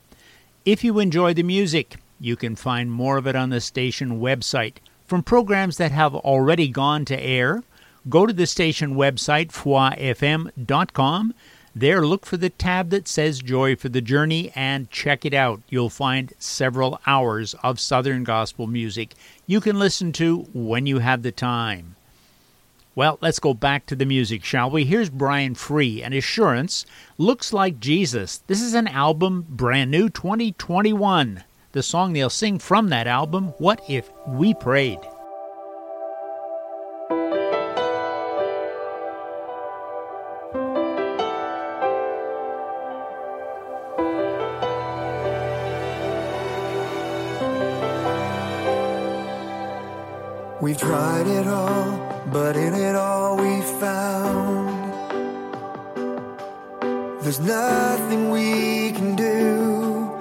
If 0.65 0.83
you 0.83 0.97
enjoy 0.97 1.35
the 1.35 1.43
music, 1.43 1.97
you 2.19 2.35
can 2.35 2.55
find 2.55 2.91
more 2.91 3.17
of 3.17 3.27
it 3.27 3.35
on 3.35 3.49
the 3.49 3.61
station 3.61 4.19
website. 4.19 4.75
From 5.07 5.23
programs 5.23 5.77
that 5.77 5.91
have 5.91 6.13
already 6.13 6.67
gone 6.67 7.05
to 7.05 7.19
air, 7.19 7.63
go 8.09 8.25
to 8.25 8.33
the 8.33 8.45
station 8.45 8.95
website, 8.95 9.47
foifm.com. 9.47 11.33
There, 11.75 12.05
look 12.05 12.25
for 12.25 12.37
the 12.37 12.49
tab 12.49 12.89
that 12.89 13.07
says 13.07 13.41
Joy 13.41 13.75
for 13.75 13.89
the 13.89 14.01
Journey 14.01 14.51
and 14.55 14.89
check 14.89 15.23
it 15.23 15.33
out. 15.33 15.61
You'll 15.69 15.89
find 15.89 16.33
several 16.39 16.99
hours 17.07 17.53
of 17.63 17.79
Southern 17.79 18.23
gospel 18.23 18.67
music 18.67 19.15
you 19.47 19.61
can 19.61 19.79
listen 19.79 20.11
to 20.13 20.47
when 20.53 20.85
you 20.85 20.99
have 20.99 21.21
the 21.21 21.31
time. 21.31 21.95
Well, 22.95 23.17
let's 23.21 23.39
go 23.39 23.53
back 23.53 23.85
to 23.85 23.95
the 23.95 24.05
music, 24.05 24.43
shall 24.43 24.69
we? 24.69 24.83
Here's 24.83 25.09
Brian 25.09 25.55
Free 25.55 26.03
and 26.03 26.13
Assurance 26.13 26.85
Looks 27.17 27.53
Like 27.53 27.79
Jesus. 27.79 28.43
This 28.47 28.61
is 28.61 28.73
an 28.73 28.87
album 28.87 29.45
brand 29.47 29.89
new 29.89 30.09
2021 30.09 31.43
the 31.71 31.83
song 31.83 32.13
they'll 32.13 32.29
sing 32.29 32.59
from 32.59 32.89
that 32.89 33.07
album, 33.07 33.53
What 33.57 33.81
If 33.87 34.11
We 34.27 34.53
Prayed? 34.53 34.99
We've 50.61 50.77
tried 50.77 51.25
it 51.27 51.47
all, 51.47 52.25
but 52.31 52.57
in 52.57 52.73
it 52.73 52.95
all 52.95 53.37
we 53.37 53.61
found 53.79 54.69
there's 57.21 57.39
nothing 57.39 58.31
we 58.31 58.91
can 58.91 59.15
do 59.15 60.19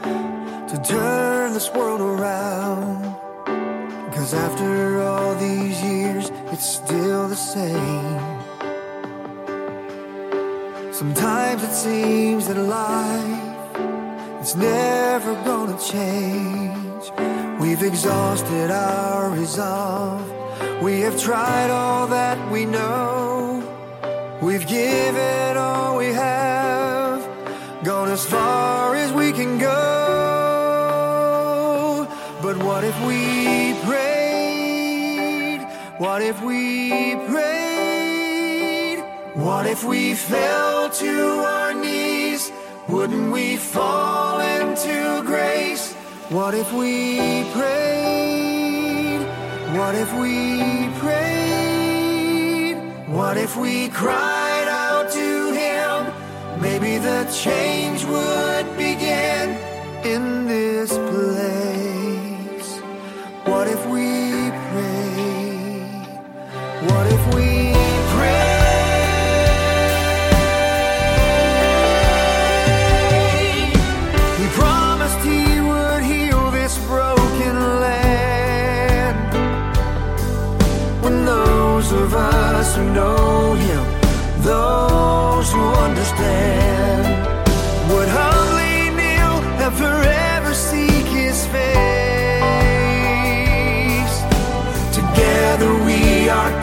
to 0.69 0.83
turn 0.85 1.28
this 1.59 1.75
world 1.75 2.01
around. 2.01 3.03
Cause 4.15 4.33
after 4.33 5.03
all 5.03 5.35
these 5.35 5.83
years, 5.83 6.31
it's 6.53 6.69
still 6.81 7.27
the 7.27 7.41
same. 7.57 8.21
Sometimes 10.93 11.65
it 11.65 11.73
seems 11.73 12.47
that 12.47 12.59
life 12.59 14.41
is 14.41 14.55
never 14.55 15.33
gonna 15.51 15.79
change. 15.95 17.05
We've 17.61 17.83
exhausted 17.83 18.71
our 18.71 19.29
resolve. 19.31 20.27
We 20.81 21.01
have 21.01 21.21
tried 21.21 21.71
all 21.71 22.07
that 22.07 22.39
we 22.53 22.67
know. 22.67 23.65
We've 24.41 24.67
given 24.69 25.57
all 25.57 25.99
we 25.99 26.07
have. 26.13 26.38
if 32.89 32.99
we 33.07 33.75
prayed? 33.87 35.61
What 35.99 36.23
if 36.23 36.43
we 36.43 37.17
prayed? 37.33 39.01
What 39.35 39.67
if 39.67 39.85
we 39.85 40.15
fell 40.15 40.89
to 40.89 41.15
our 41.55 41.75
knees? 41.75 42.51
Wouldn't 42.89 43.31
we 43.31 43.57
fall 43.57 44.41
into 44.41 45.23
grace? 45.27 45.93
What 46.31 46.55
if 46.55 46.73
we 46.73 47.45
prayed? 47.59 49.21
What 49.79 49.95
if 49.95 50.11
we 50.23 50.89
prayed? 51.03 52.77
What 53.19 53.37
if 53.37 53.55
we 53.57 53.89
cried 53.89 54.69
out 54.87 55.11
to 55.21 55.29
Him? 55.63 55.97
Maybe 56.63 56.97
the 56.97 57.21
change 57.45 58.05
would 58.07 58.67
begin 58.79 59.47
in 60.15 60.47
this 60.47 60.91
place. 60.91 61.38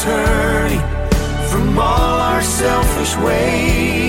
turning 0.05 0.81
from 1.49 1.79
all 1.79 2.19
our 2.31 2.41
selfish 2.43 3.15
ways. 3.25 4.04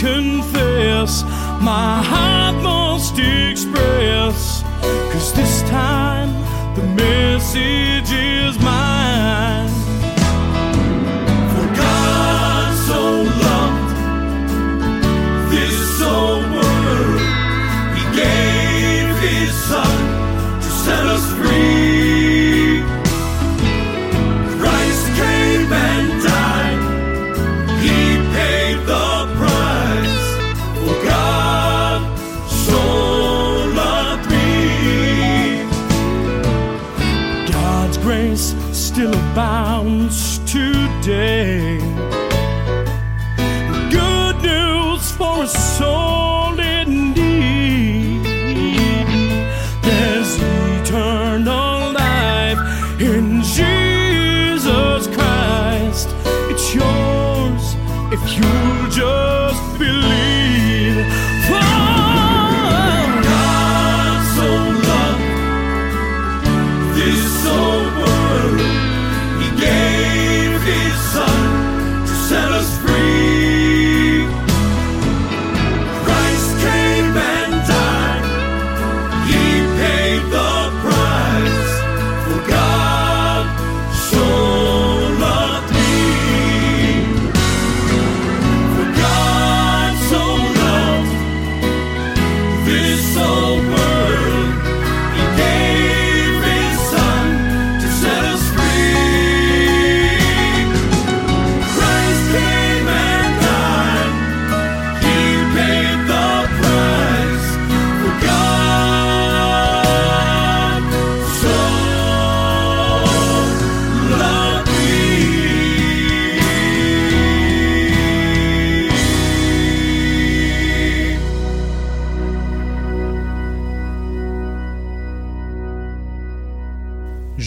confess, 0.00 1.22
my 1.60 2.02
heart 2.02 2.56
must 2.62 3.18
express. 3.18 4.62
Cause 5.12 5.32
this 5.34 5.60
time 5.68 6.32
the 6.74 6.82
message 6.82 8.10
is. 8.10 8.39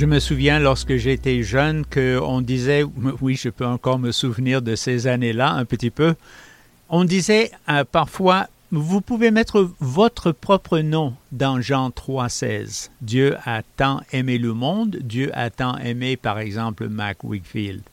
Je 0.04 0.06
me 0.06 0.20
souviens 0.20 0.60
lorsque 0.60 0.98
j'étais 0.98 1.44
jeune 1.44 1.86
qu'on 1.86 2.42
disait, 2.42 2.84
oui, 3.22 3.38
je 3.38 3.48
peux 3.48 3.66
encore 3.66 4.00
me 4.00 4.12
souvenir 4.12 4.62
de 4.62 4.76
ces 4.76 5.08
années-là 5.08 5.54
un 5.54 5.64
petit 5.64 5.92
peu, 5.92 6.16
on 6.90 7.06
disait 7.06 7.52
euh, 7.70 7.86
parfois, 7.90 8.50
vous 8.72 9.00
pouvez 9.00 9.32
mettre 9.32 9.72
votre 9.80 10.34
propre 10.34 10.80
nom 10.80 11.16
dans 11.32 11.62
Jean 11.62 11.88
3,16. 11.88 12.90
Dieu 13.02 13.38
a 13.46 13.62
tant 13.78 14.02
aimé 14.12 14.40
le 14.40 14.54
monde, 14.54 14.98
Dieu 15.02 15.32
a 15.34 15.50
tant 15.50 15.78
aimé 15.78 16.18
par 16.18 16.38
exemple 16.38 16.90
Mac 16.90 17.24
Wigfield. 17.24 17.84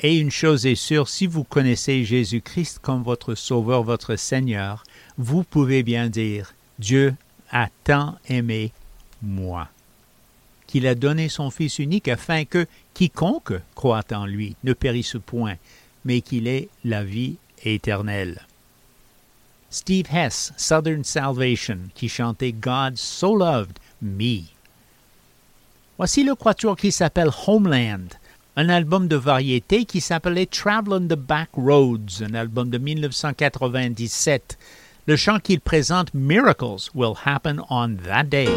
Et 0.00 0.18
une 0.18 0.30
chose 0.30 0.66
est 0.66 0.74
sûre, 0.74 1.08
si 1.08 1.26
vous 1.26 1.42
connaissez 1.42 2.04
Jésus-Christ 2.04 2.80
comme 2.82 3.02
votre 3.02 3.34
Sauveur, 3.34 3.82
votre 3.82 4.16
Seigneur, 4.16 4.84
vous 5.16 5.42
pouvez 5.42 5.82
bien 5.82 6.10
dire, 6.10 6.52
Dieu 6.78 7.14
a 7.50 7.68
tant 7.82 8.18
aimé 8.28 8.72
moi 9.22 9.70
qu'il 10.74 10.88
a 10.88 10.96
donné 10.96 11.28
son 11.28 11.52
Fils 11.52 11.78
unique 11.78 12.08
afin 12.08 12.44
que 12.44 12.66
quiconque 12.94 13.52
croit 13.76 14.02
en 14.10 14.26
lui 14.26 14.56
ne 14.64 14.72
périsse 14.72 15.16
point, 15.24 15.54
mais 16.04 16.20
qu'il 16.20 16.48
ait 16.48 16.68
la 16.84 17.04
vie 17.04 17.36
éternelle. 17.62 18.40
Steve 19.70 20.06
Hess, 20.12 20.52
Southern 20.56 21.04
Salvation, 21.04 21.78
qui 21.94 22.08
chantait 22.08 22.50
God 22.50 22.96
so 22.96 23.36
loved 23.36 23.78
me. 24.02 24.46
Voici 25.96 26.24
le 26.24 26.34
quatuor 26.34 26.76
qui 26.76 26.90
s'appelle 26.90 27.30
Homeland, 27.46 28.08
un 28.56 28.68
album 28.68 29.06
de 29.06 29.14
variété 29.14 29.84
qui 29.84 30.00
s'appelait 30.00 30.46
Travel 30.46 30.94
on 30.94 31.06
the 31.06 31.14
Back 31.14 31.50
Roads, 31.52 32.24
un 32.28 32.34
album 32.34 32.68
de 32.70 32.78
1997. 32.78 34.58
Le 35.06 35.14
chant 35.14 35.38
qu'il 35.38 35.60
présente, 35.60 36.12
Miracles 36.14 36.90
Will 36.96 37.14
Happen 37.24 37.60
on 37.70 37.94
That 37.94 38.24
Day. 38.24 38.48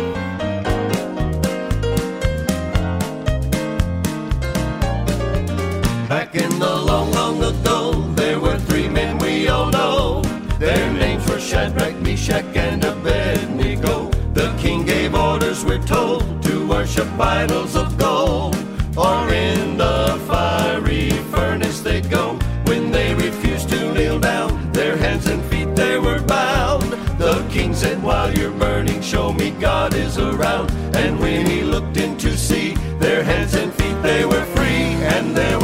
Back 6.09 6.35
in 6.35 6.57
the 6.57 6.73
long, 6.73 7.11
long 7.11 7.43
ago, 7.43 7.91
there 8.15 8.39
were 8.39 8.57
three 8.57 8.87
men 8.87 9.17
we 9.17 9.49
all 9.49 9.69
know. 9.69 10.21
Their 10.57 10.93
names 10.93 11.29
were 11.29 11.37
Shadrach, 11.37 11.95
Meshach, 11.99 12.45
and 12.55 12.81
Abednego. 12.81 14.09
The 14.33 14.55
king 14.57 14.85
gave 14.85 15.13
orders, 15.13 15.65
we're 15.65 15.85
told, 15.85 16.41
to 16.43 16.65
worship 16.65 17.09
idols 17.19 17.75
of 17.75 17.97
gold. 17.97 18.55
Or 18.95 19.33
in 19.33 19.77
the 19.77 20.17
fiery 20.27 21.09
furnace 21.29 21.81
they'd 21.81 22.09
go. 22.09 22.39
When 22.67 22.89
they 22.89 23.13
refused 23.13 23.67
to 23.71 23.93
kneel 23.93 24.17
down, 24.17 24.71
their 24.71 24.95
hands 24.95 25.27
and 25.27 25.43
feet 25.43 25.75
they 25.75 25.99
were 25.99 26.21
bound. 26.21 26.89
The 27.19 27.45
king 27.51 27.73
said, 27.73 28.01
While 28.01 28.33
you're 28.33 28.51
burning, 28.51 29.01
show 29.01 29.33
me 29.33 29.51
God 29.51 29.93
is 29.93 30.17
around. 30.17 30.71
And 30.95 31.19
when 31.19 31.45
he 31.45 31.63
looked 31.63 31.97
in 31.97 32.17
to 32.19 32.37
see, 32.37 32.75
their 32.97 33.23
hands 33.25 33.55
and 33.55 33.73
feet 33.73 34.01
they 34.01 34.23
were 34.23 34.45
free. 34.55 34.87
And 35.15 35.35
there 35.35 35.56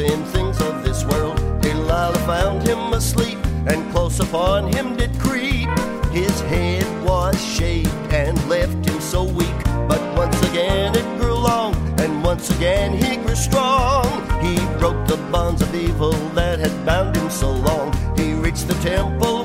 in 0.00 0.24
things 0.24 0.60
of 0.60 0.82
this 0.82 1.04
world. 1.04 1.36
Delilah 1.60 2.18
found 2.26 2.66
him 2.66 2.92
asleep, 2.92 3.38
and 3.66 3.90
close 3.92 4.18
upon 4.20 4.72
him 4.72 4.96
did 4.96 5.12
creep. 5.20 5.68
His 6.10 6.40
head 6.42 6.86
was 7.04 7.36
shaved 7.44 7.94
and 8.12 8.36
left 8.48 8.86
him 8.88 9.00
so 9.00 9.24
weak. 9.24 9.58
But 9.88 10.02
once 10.16 10.40
again 10.50 10.96
it 10.96 11.20
grew 11.20 11.34
long, 11.34 11.74
and 12.00 12.24
once 12.24 12.50
again 12.56 12.92
he 12.92 13.16
grew 13.16 13.36
strong. 13.36 14.06
He 14.40 14.56
broke 14.78 15.06
the 15.06 15.18
bonds 15.30 15.62
of 15.62 15.74
evil 15.74 16.12
that 16.34 16.58
had 16.58 16.74
bound 16.86 17.16
him 17.16 17.30
so 17.30 17.52
long. 17.52 17.92
He 18.16 18.32
reached 18.32 18.68
the 18.68 18.74
temple 18.82 19.39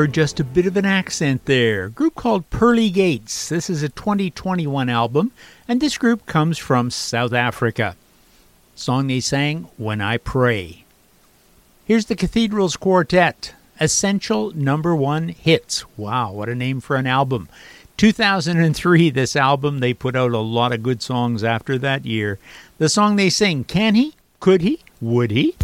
heard 0.00 0.14
just 0.14 0.40
a 0.40 0.44
bit 0.44 0.64
of 0.64 0.78
an 0.78 0.86
accent 0.86 1.44
there. 1.44 1.84
A 1.84 1.90
group 1.90 2.14
called 2.14 2.48
Pearly 2.48 2.88
Gates. 2.88 3.50
This 3.50 3.68
is 3.68 3.82
a 3.82 3.90
2021 3.90 4.88
album, 4.88 5.30
and 5.68 5.78
this 5.78 5.98
group 5.98 6.24
comes 6.24 6.56
from 6.56 6.90
South 6.90 7.34
Africa. 7.34 7.96
Song 8.74 9.08
they 9.08 9.20
sang, 9.20 9.68
When 9.76 10.00
I 10.00 10.16
Pray. 10.16 10.84
Here's 11.84 12.06
the 12.06 12.16
Cathedrals 12.16 12.78
Quartet, 12.78 13.52
Essential 13.78 14.52
Number 14.52 14.96
One 14.96 15.28
Hits. 15.28 15.84
Wow, 15.98 16.32
what 16.32 16.48
a 16.48 16.54
name 16.54 16.80
for 16.80 16.96
an 16.96 17.06
album. 17.06 17.50
2003, 17.98 19.10
this 19.10 19.36
album, 19.36 19.80
they 19.80 19.92
put 19.92 20.16
out 20.16 20.30
a 20.30 20.38
lot 20.38 20.72
of 20.72 20.82
good 20.82 21.02
songs 21.02 21.44
after 21.44 21.76
that 21.76 22.06
year. 22.06 22.38
The 22.78 22.88
song 22.88 23.16
they 23.16 23.28
sing, 23.28 23.64
Can 23.64 23.94
He? 23.96 24.14
Could 24.40 24.62
He? 24.62 24.80
Would 25.02 25.30
He? 25.30 25.56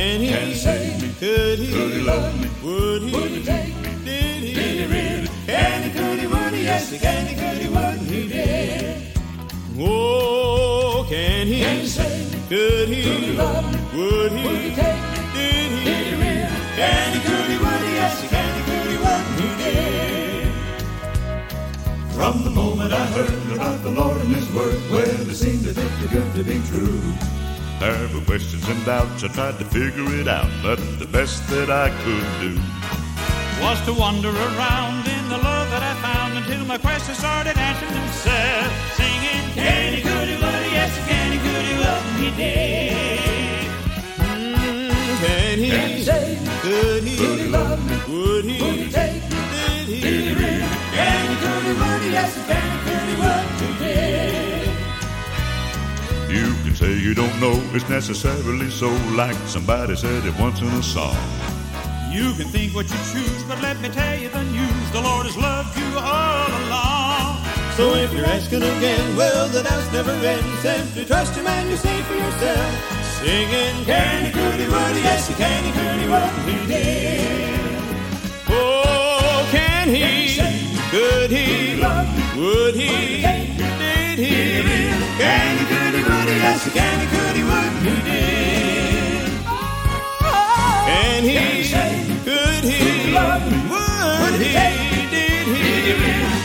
Can 0.00 0.20
he? 0.22 0.28
Can 0.28 0.54
save 0.54 1.02
me? 1.02 1.12
Could 1.20 1.58
he? 1.58 1.72
Could 1.74 1.92
he 1.92 2.00
love 2.00 2.40
me? 2.40 2.48
Would 2.64 3.02
he? 3.02 3.12
Would 3.12 3.30
he 3.32 3.42
take 3.44 3.76
me? 3.82 3.90
Did 4.02 4.42
he? 4.44 4.54
Did 4.54 4.80
he 4.80 4.86
really? 4.86 5.28
Can 5.44 5.82
he? 5.82 5.90
Could 5.90 6.18
he? 6.20 6.26
Would 6.26 6.54
he? 6.54 6.62
Yes, 6.62 6.90
he 6.90 6.98
can. 6.98 7.26
He 7.26 7.34
could. 7.34 7.58
He 7.58 7.68
would. 7.68 7.98
He 8.08 8.26
did. 8.26 9.12
Oh, 9.78 11.04
can 11.06 11.46
he? 11.48 11.60
Can 11.60 11.80
he 11.80 11.86
save 11.86 12.32
me? 12.32 12.38
Could 12.48 12.88
he? 12.88 13.02
Could 13.02 13.22
he 13.24 13.32
love 13.32 13.64
me? 13.70 13.78
Would 13.92 14.32
he? 14.32 14.42
Would 14.48 14.60
he 14.62 14.70
take 14.74 15.02
me? 15.12 15.20
Did 15.36 15.70
he? 15.70 15.84
Did 15.84 16.06
he 16.06 16.14
really? 16.16 16.48
Can 16.80 17.12
he? 17.12 17.20
Could 17.20 17.50
he? 17.52 17.56
Would 17.58 17.82
he? 17.84 17.92
Yes, 18.00 18.22
he 18.22 18.28
can. 18.28 18.50
He 18.56 18.62
could. 18.68 18.88
He 18.88 18.96
would. 19.04 19.24
He 19.36 19.48
did. 19.60 20.48
From 22.16 22.42
the 22.42 22.50
moment 22.50 22.90
I 22.94 23.04
heard 23.04 23.52
about 23.52 23.82
the 23.82 23.90
Lord 23.90 24.18
and 24.22 24.34
His 24.34 24.48
Word, 24.54 24.80
well, 24.90 25.28
it 25.28 25.34
seemed 25.34 25.66
a 25.68 25.74
bit 25.74 25.90
too 26.00 26.08
good 26.08 26.34
to 26.36 26.42
be 26.42 26.58
true. 26.72 26.99
There 27.80 28.08
were 28.12 28.20
questions 28.26 28.68
and 28.68 28.84
doubts. 28.84 29.24
I 29.24 29.28
tried 29.28 29.58
to 29.58 29.64
figure 29.64 30.04
it 30.20 30.28
out, 30.28 30.50
but 30.62 30.76
the 30.98 31.06
best 31.06 31.48
that 31.48 31.70
I 31.70 31.88
could 32.04 32.28
do 32.44 32.52
was 33.64 33.80
to 33.86 33.92
wander 33.94 34.28
around 34.28 35.08
in 35.08 35.24
the 35.28 35.38
love 35.38 35.70
that 35.70 35.82
I 35.82 35.94
found 36.04 36.36
until 36.36 36.64
my 36.66 36.76
questions 36.78 37.18
started 37.18 37.56
answering 37.56 37.92
themselves, 37.92 38.74
singing, 39.00 39.44
Can 39.54 39.94
he, 39.94 40.02
could 40.02 40.28
he, 40.28 40.36
would 40.36 40.62
he, 40.66 40.72
yes, 40.76 40.92
can 41.08 41.32
he, 41.32 41.38
could 41.38 41.64
he, 41.70 41.74
would 41.80 42.04
he, 42.20 42.30
did. 42.36 43.70
Mm, 44.28 44.92
Can 45.24 45.58
he? 45.58 45.70
Can 45.70 45.88
he? 45.96 46.04
Could 46.60 47.02
he? 47.04 47.16
Could 47.16 47.38
he 47.40 47.48
love 47.48 47.80
me? 47.88 47.96
Would 48.12 48.44
he? 48.44 48.60
Would 48.62 48.78
he 48.78 48.90
take 48.92 49.22
me? 49.30 49.38
Did 49.56 49.88
he? 49.88 50.00
Did 50.00 50.20
he 50.28 50.34
really? 50.34 50.68
Can 50.96 51.24
he? 51.30 51.36
Could 51.42 51.64
he? 51.64 51.72
Would 51.80 52.02
he? 52.02 52.10
Yes, 52.12 52.36
he 52.36 52.42
can. 52.44 52.59
You 57.10 57.16
don't 57.16 57.40
know 57.40 57.60
it's 57.74 57.88
necessarily 57.88 58.70
so, 58.70 58.88
like 59.18 59.34
somebody 59.48 59.96
said 59.96 60.24
it 60.24 60.38
once 60.38 60.60
in 60.60 60.68
a 60.68 60.80
song. 60.80 61.16
You 62.08 62.32
can 62.34 62.46
think 62.54 62.72
what 62.72 62.86
you 62.88 62.98
choose, 63.10 63.42
but 63.48 63.60
let 63.60 63.80
me 63.80 63.88
tell 63.88 64.16
you 64.16 64.28
the 64.28 64.44
news. 64.44 64.90
The 64.92 65.00
Lord 65.00 65.26
has 65.26 65.36
loved 65.36 65.76
you 65.76 65.90
all 65.98 66.50
along. 66.62 67.42
So 67.74 67.94
if 67.96 68.12
you're 68.12 68.26
asking 68.26 68.62
again, 68.62 69.16
well, 69.16 69.48
the 69.48 69.64
doubts 69.64 69.92
never 69.92 70.12
end. 70.12 70.46
Simply 70.62 71.04
trust 71.04 71.34
him 71.34 71.48
and 71.48 71.68
you 71.70 71.76
see 71.76 72.00
for 72.02 72.14
yourself. 72.14 72.70
Singing, 73.18 73.84
can 73.86 74.26
he, 74.26 74.30
could 74.30 74.60
he, 74.60 74.68
would 74.70 74.94
he, 74.94 75.02
yes, 75.02 75.26
he 75.26 75.34
can, 75.34 75.64
he 75.66 75.72
could, 75.72 75.98
he 75.98 76.06
would, 76.14 76.30
he 76.46 76.66
did. 76.70 77.60
Oh, 78.50 79.48
can 79.50 79.88
he, 79.88 80.36
could 80.92 81.30
Would 82.38 82.76
he? 82.76 82.86
Did 82.86 83.24
he? 83.24 83.39
He, 84.20 84.26
could 85.64 85.94
he, 85.94 86.02
would 86.02 86.28
he? 86.28 86.36
Yes, 86.36 86.64
he 86.64 86.70
can 86.72 87.00
he, 87.00 87.06
could 87.06 87.36
he? 87.36 87.42
Did. 88.04 89.32
Can 90.84 91.24
he? 91.24 91.38
Could 92.26 92.64
he? 92.68 93.16
Would 93.16 94.40
he? 94.42 94.52
Did 95.08 95.46
he? 95.48 95.64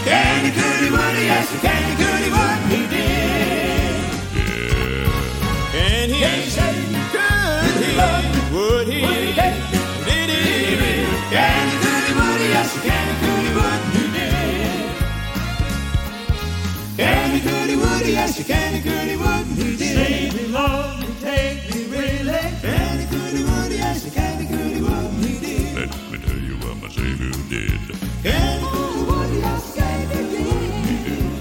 Can 0.06 0.46
he, 0.46 0.52
could 0.52 0.84
he, 0.86 0.90
would 0.90 1.16
he? 1.20 1.26
Yes, 1.26 1.52
he 1.52 1.58
can 1.60 1.84
he, 1.84 1.96
he? 2.72 2.80
Did. 2.88 4.16
Can 5.74 6.10
he? 6.12 6.20
Could 6.22 6.65
Yes, 18.36 18.48
he 18.48 18.54
can 18.54 18.74
he, 18.74 18.82
could 18.82 19.08
he, 19.08 19.16
would 19.16 19.46
he? 19.46 19.78
Did. 19.78 19.96
Say 19.96 20.30
me, 20.36 20.48
love 20.48 21.00
me, 21.00 21.08
take 21.22 21.74
me, 21.74 21.86
really. 21.86 22.44
Can 22.60 23.00
he? 23.00 23.06
Could 23.08 23.32
he? 23.32 23.44
Would? 23.46 23.72
Yes, 23.72 24.04
he 24.04 24.12
can 24.12 24.42
he, 24.42 24.46
could 24.46 24.76
he, 24.76 24.82
would 24.82 25.12
he? 25.24 25.40
Did. 25.40 25.76
Let 25.78 26.12
me 26.12 26.18
tell 26.20 26.38
you 26.38 26.56
what 26.58 26.76
my 26.82 26.90
Savior 26.90 27.32
did. 27.48 27.80
Can 28.28 28.60
he? 28.60 28.68
Could 28.68 28.92
he? 28.92 29.04
Would? 29.08 29.32
Yes, 29.40 29.64
he 29.66 29.80
can 29.80 30.00
he, 30.02 30.06
could 30.12 30.28
he, 30.28 30.44
would 30.44 30.84
he? 30.84 30.96
Did. 31.06 31.32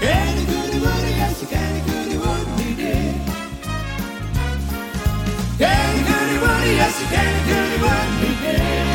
Can 0.00 0.34
he? 0.34 0.42
Could 0.50 0.70
he? 0.72 0.78
Would? 0.82 1.06
Yes, 1.14 1.40
he 1.40 1.46
can 1.46 1.70
he, 1.70 1.80
could 1.86 2.08
he, 2.10 2.16
would 2.18 2.48
he? 2.58 2.74
Did. 2.74 3.14
Can 5.62 5.94
he? 5.94 6.02
Could 6.10 6.26
he? 6.26 6.38
Would? 6.42 6.66
Yes, 6.74 6.98
he 6.98 7.06
can 7.06 7.30
he, 7.30 7.42
could 7.46 7.70
he, 7.70 7.78
would 7.86 8.10
he? 8.18 8.30
Did. 8.58 8.89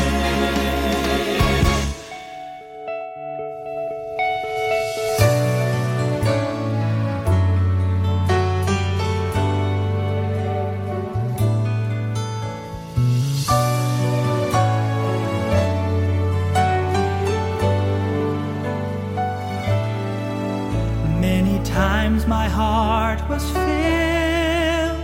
My 22.26 22.48
heart 22.48 23.20
was 23.28 23.48
filled 23.52 24.98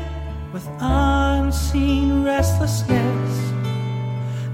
with 0.52 0.68
unseen 0.80 2.24
restlessness, 2.24 3.52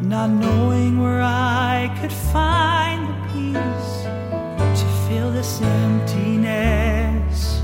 not 0.03 0.29
knowing 0.29 1.01
where 1.01 1.23
I 1.23 1.89
could 2.01 2.13
find 2.13 3.09
the 3.09 3.15
peace 3.33 4.03
to 4.81 4.87
fill 5.09 5.31
this 5.33 5.63
emptiness. 5.63 7.63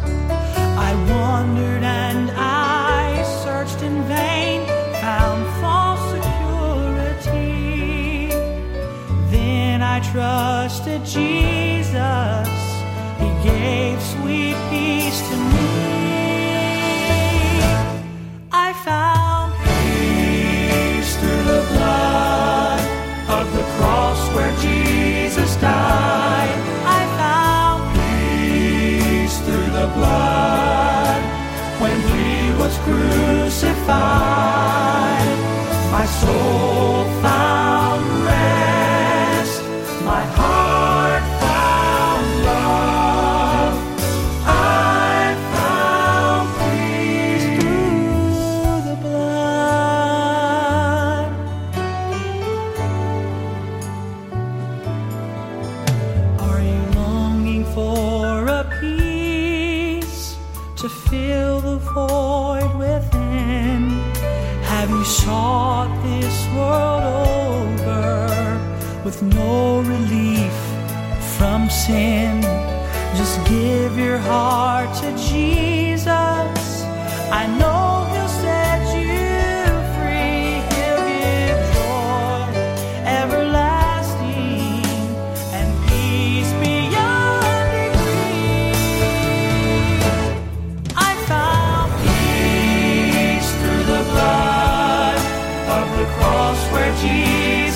I 0.89 0.95
wandered 1.11 1.83
and 1.83 2.31
I 2.35 3.23
searched 3.45 3.83
in 3.83 4.03
vain, 4.05 4.67
found 5.03 5.45
false 5.61 6.01
security. 6.15 8.31
Then 9.31 9.83
I 9.83 10.01
trusted 10.13 11.05
Jesus. 11.05 12.49
He 13.21 13.29
gave 13.47 13.94
crucified. 32.85 33.89
My 35.91 36.07
soul 36.07 36.94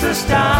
Jesus 0.09 0.27
died. 0.27 0.58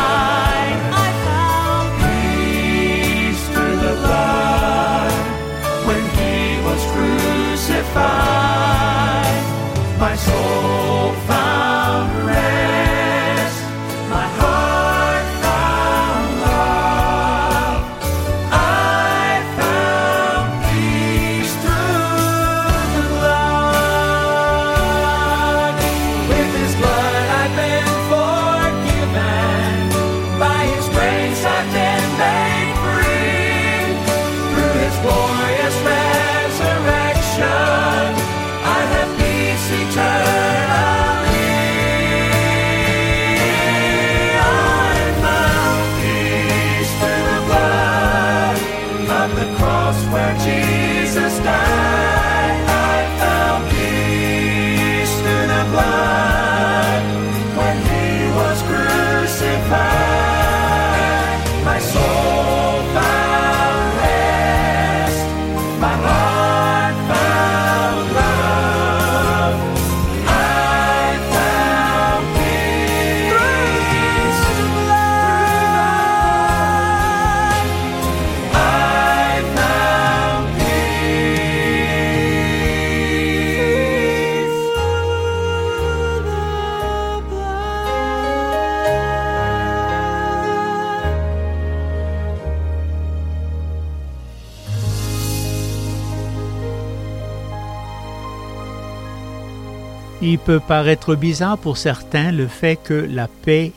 peut 100.49 100.59
paraître 100.59 101.13
bizarre 101.13 101.59
pour 101.59 101.77
certains 101.77 102.31
le 102.31 102.47
fait 102.47 102.75
que 102.75 102.95
la 102.95 103.27
paix 103.27 103.71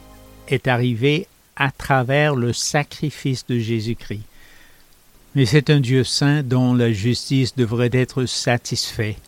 est 0.48 0.66
arrivée 0.68 1.26
à 1.54 1.70
travers 1.70 2.34
le 2.34 2.54
sacrifice 2.54 3.44
de 3.46 3.58
Jésus-Christ. 3.58 4.22
Mais 5.34 5.44
c'est 5.44 5.68
un 5.68 5.80
Dieu 5.80 6.02
saint 6.02 6.42
dont 6.42 6.72
la 6.72 6.90
justice 6.90 7.54
devrait 7.56 7.90
être 7.92 8.24
satisfaite, 8.24 9.20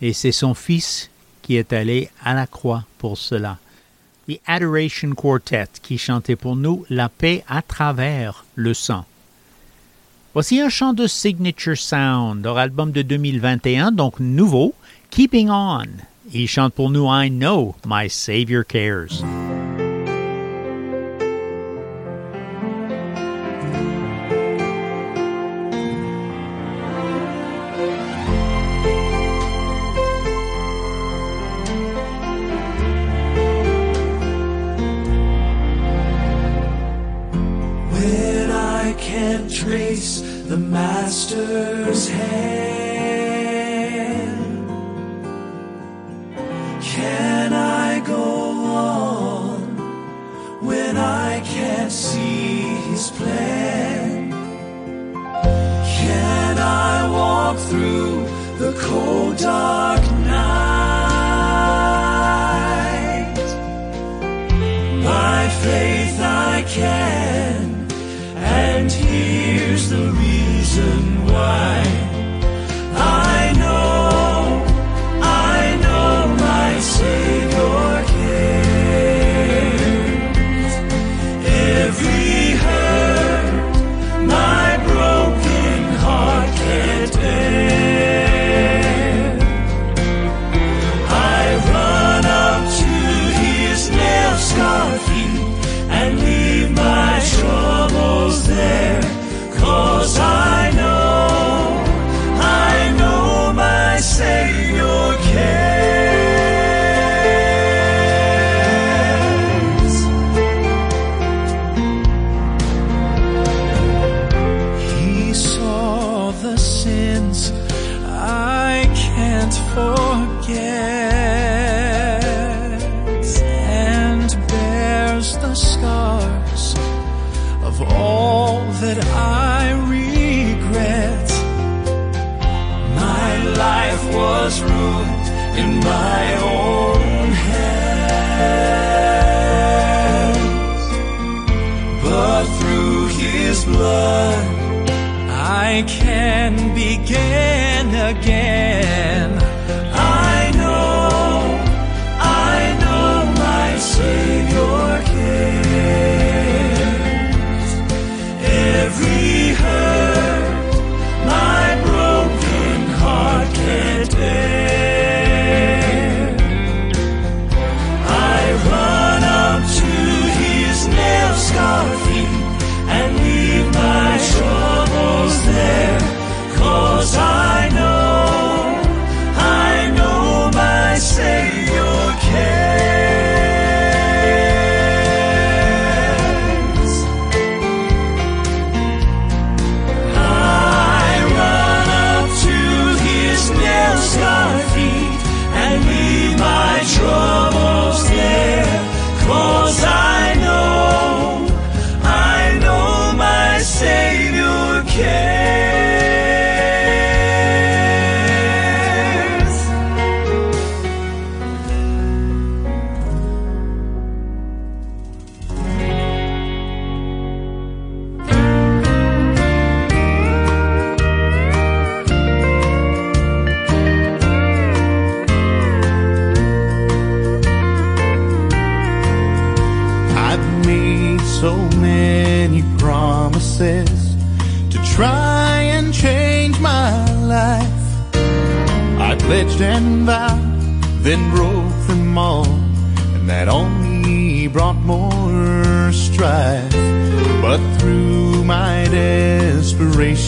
et 0.00 0.14
c'est 0.14 0.32
son 0.32 0.54
Fils 0.54 1.10
qui 1.42 1.56
est 1.56 1.74
allé 1.74 2.08
à 2.24 2.32
la 2.32 2.46
croix 2.46 2.84
pour 2.96 3.18
cela. 3.18 3.58
The 4.26 4.40
Adoration 4.46 5.10
Quartet 5.10 5.68
qui 5.82 5.98
chantait 5.98 6.34
pour 6.34 6.56
nous 6.56 6.86
la 6.88 7.10
paix 7.10 7.44
à 7.46 7.60
travers 7.60 8.46
le 8.54 8.72
sang. 8.72 9.04
Voici 10.32 10.62
un 10.62 10.70
chant 10.70 10.94
de 10.94 11.06
Signature 11.06 11.76
Sound, 11.76 12.42
leur 12.42 12.56
album 12.56 12.90
de 12.90 13.02
2021, 13.02 13.92
donc 13.92 14.18
nouveau, 14.18 14.72
Keeping 15.10 15.50
On. 15.50 15.84
He 16.28 16.46
chante 16.46 16.74
pour 16.74 16.90
nous 16.90 17.06
I 17.06 17.28
Know 17.28 17.76
My 17.84 18.08
Savior 18.08 18.64
Cares. 18.64 19.22
When 37.92 38.50
I 38.50 38.94
can 38.98 39.48
trace 39.48 40.20
the 40.48 40.56
Master's 40.56 42.08
hand. 42.08 42.55
through 57.68 58.24
the 58.58 58.72
cold 58.78 59.36
dark 59.38 60.05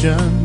nation. 0.03 0.38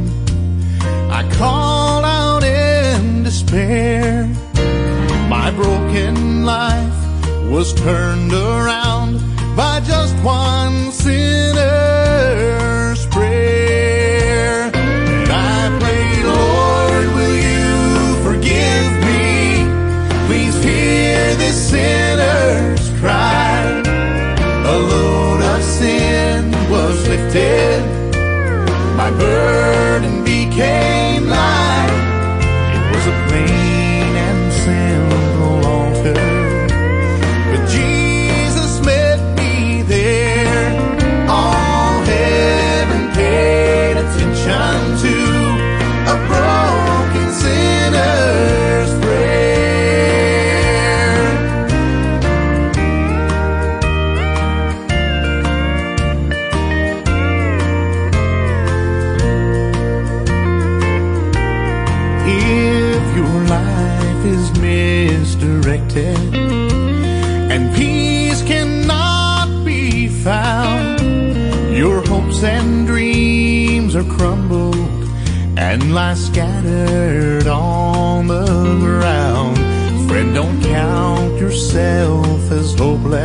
Yourself 81.53 82.51
as 82.51 82.73
hopeless, 82.73 83.22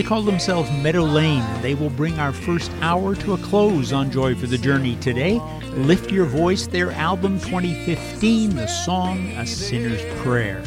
They 0.00 0.06
call 0.06 0.22
themselves 0.22 0.70
Meadow 0.70 1.04
Lane, 1.04 1.42
and 1.42 1.62
they 1.62 1.74
will 1.74 1.90
bring 1.90 2.18
our 2.18 2.32
first 2.32 2.72
hour 2.80 3.14
to 3.16 3.34
a 3.34 3.36
close 3.36 3.92
on 3.92 4.10
Joy 4.10 4.34
for 4.34 4.46
the 4.46 4.56
Journey 4.56 4.96
today. 4.96 5.38
Lift 5.74 6.10
Your 6.10 6.24
Voice, 6.24 6.66
their 6.66 6.90
album 6.92 7.38
2015, 7.40 8.56
the 8.56 8.66
song 8.66 9.18
A 9.32 9.44
Sinner's 9.44 10.02
Prayer. 10.22 10.62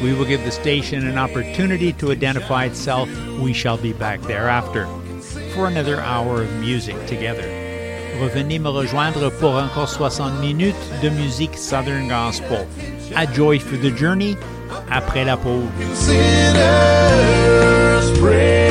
We 0.00 0.14
will 0.14 0.24
give 0.24 0.44
the 0.44 0.52
station 0.52 1.04
an 1.08 1.18
opportunity 1.18 1.92
to 1.94 2.12
identify 2.12 2.66
itself. 2.66 3.08
We 3.40 3.52
shall 3.52 3.76
be 3.76 3.92
back 3.92 4.20
thereafter 4.20 4.86
for 5.52 5.66
another 5.66 6.00
hour 6.00 6.42
of 6.42 6.60
music 6.60 6.94
together. 7.08 7.42
Revenez 8.20 8.60
me 8.60 8.70
rejoindre 8.70 9.32
pour 9.40 9.56
encore 9.56 9.88
60 9.88 10.40
minutes 10.40 10.76
de 11.02 11.10
musique 11.10 11.58
Southern 11.58 12.06
Gospel. 12.06 12.68
À 13.16 13.26
Joy 13.34 13.58
for 13.58 13.78
the 13.78 13.90
Journey, 13.90 14.36
après 14.92 15.24
la 15.24 15.36
pause 15.36 15.66
pray. 18.22 18.61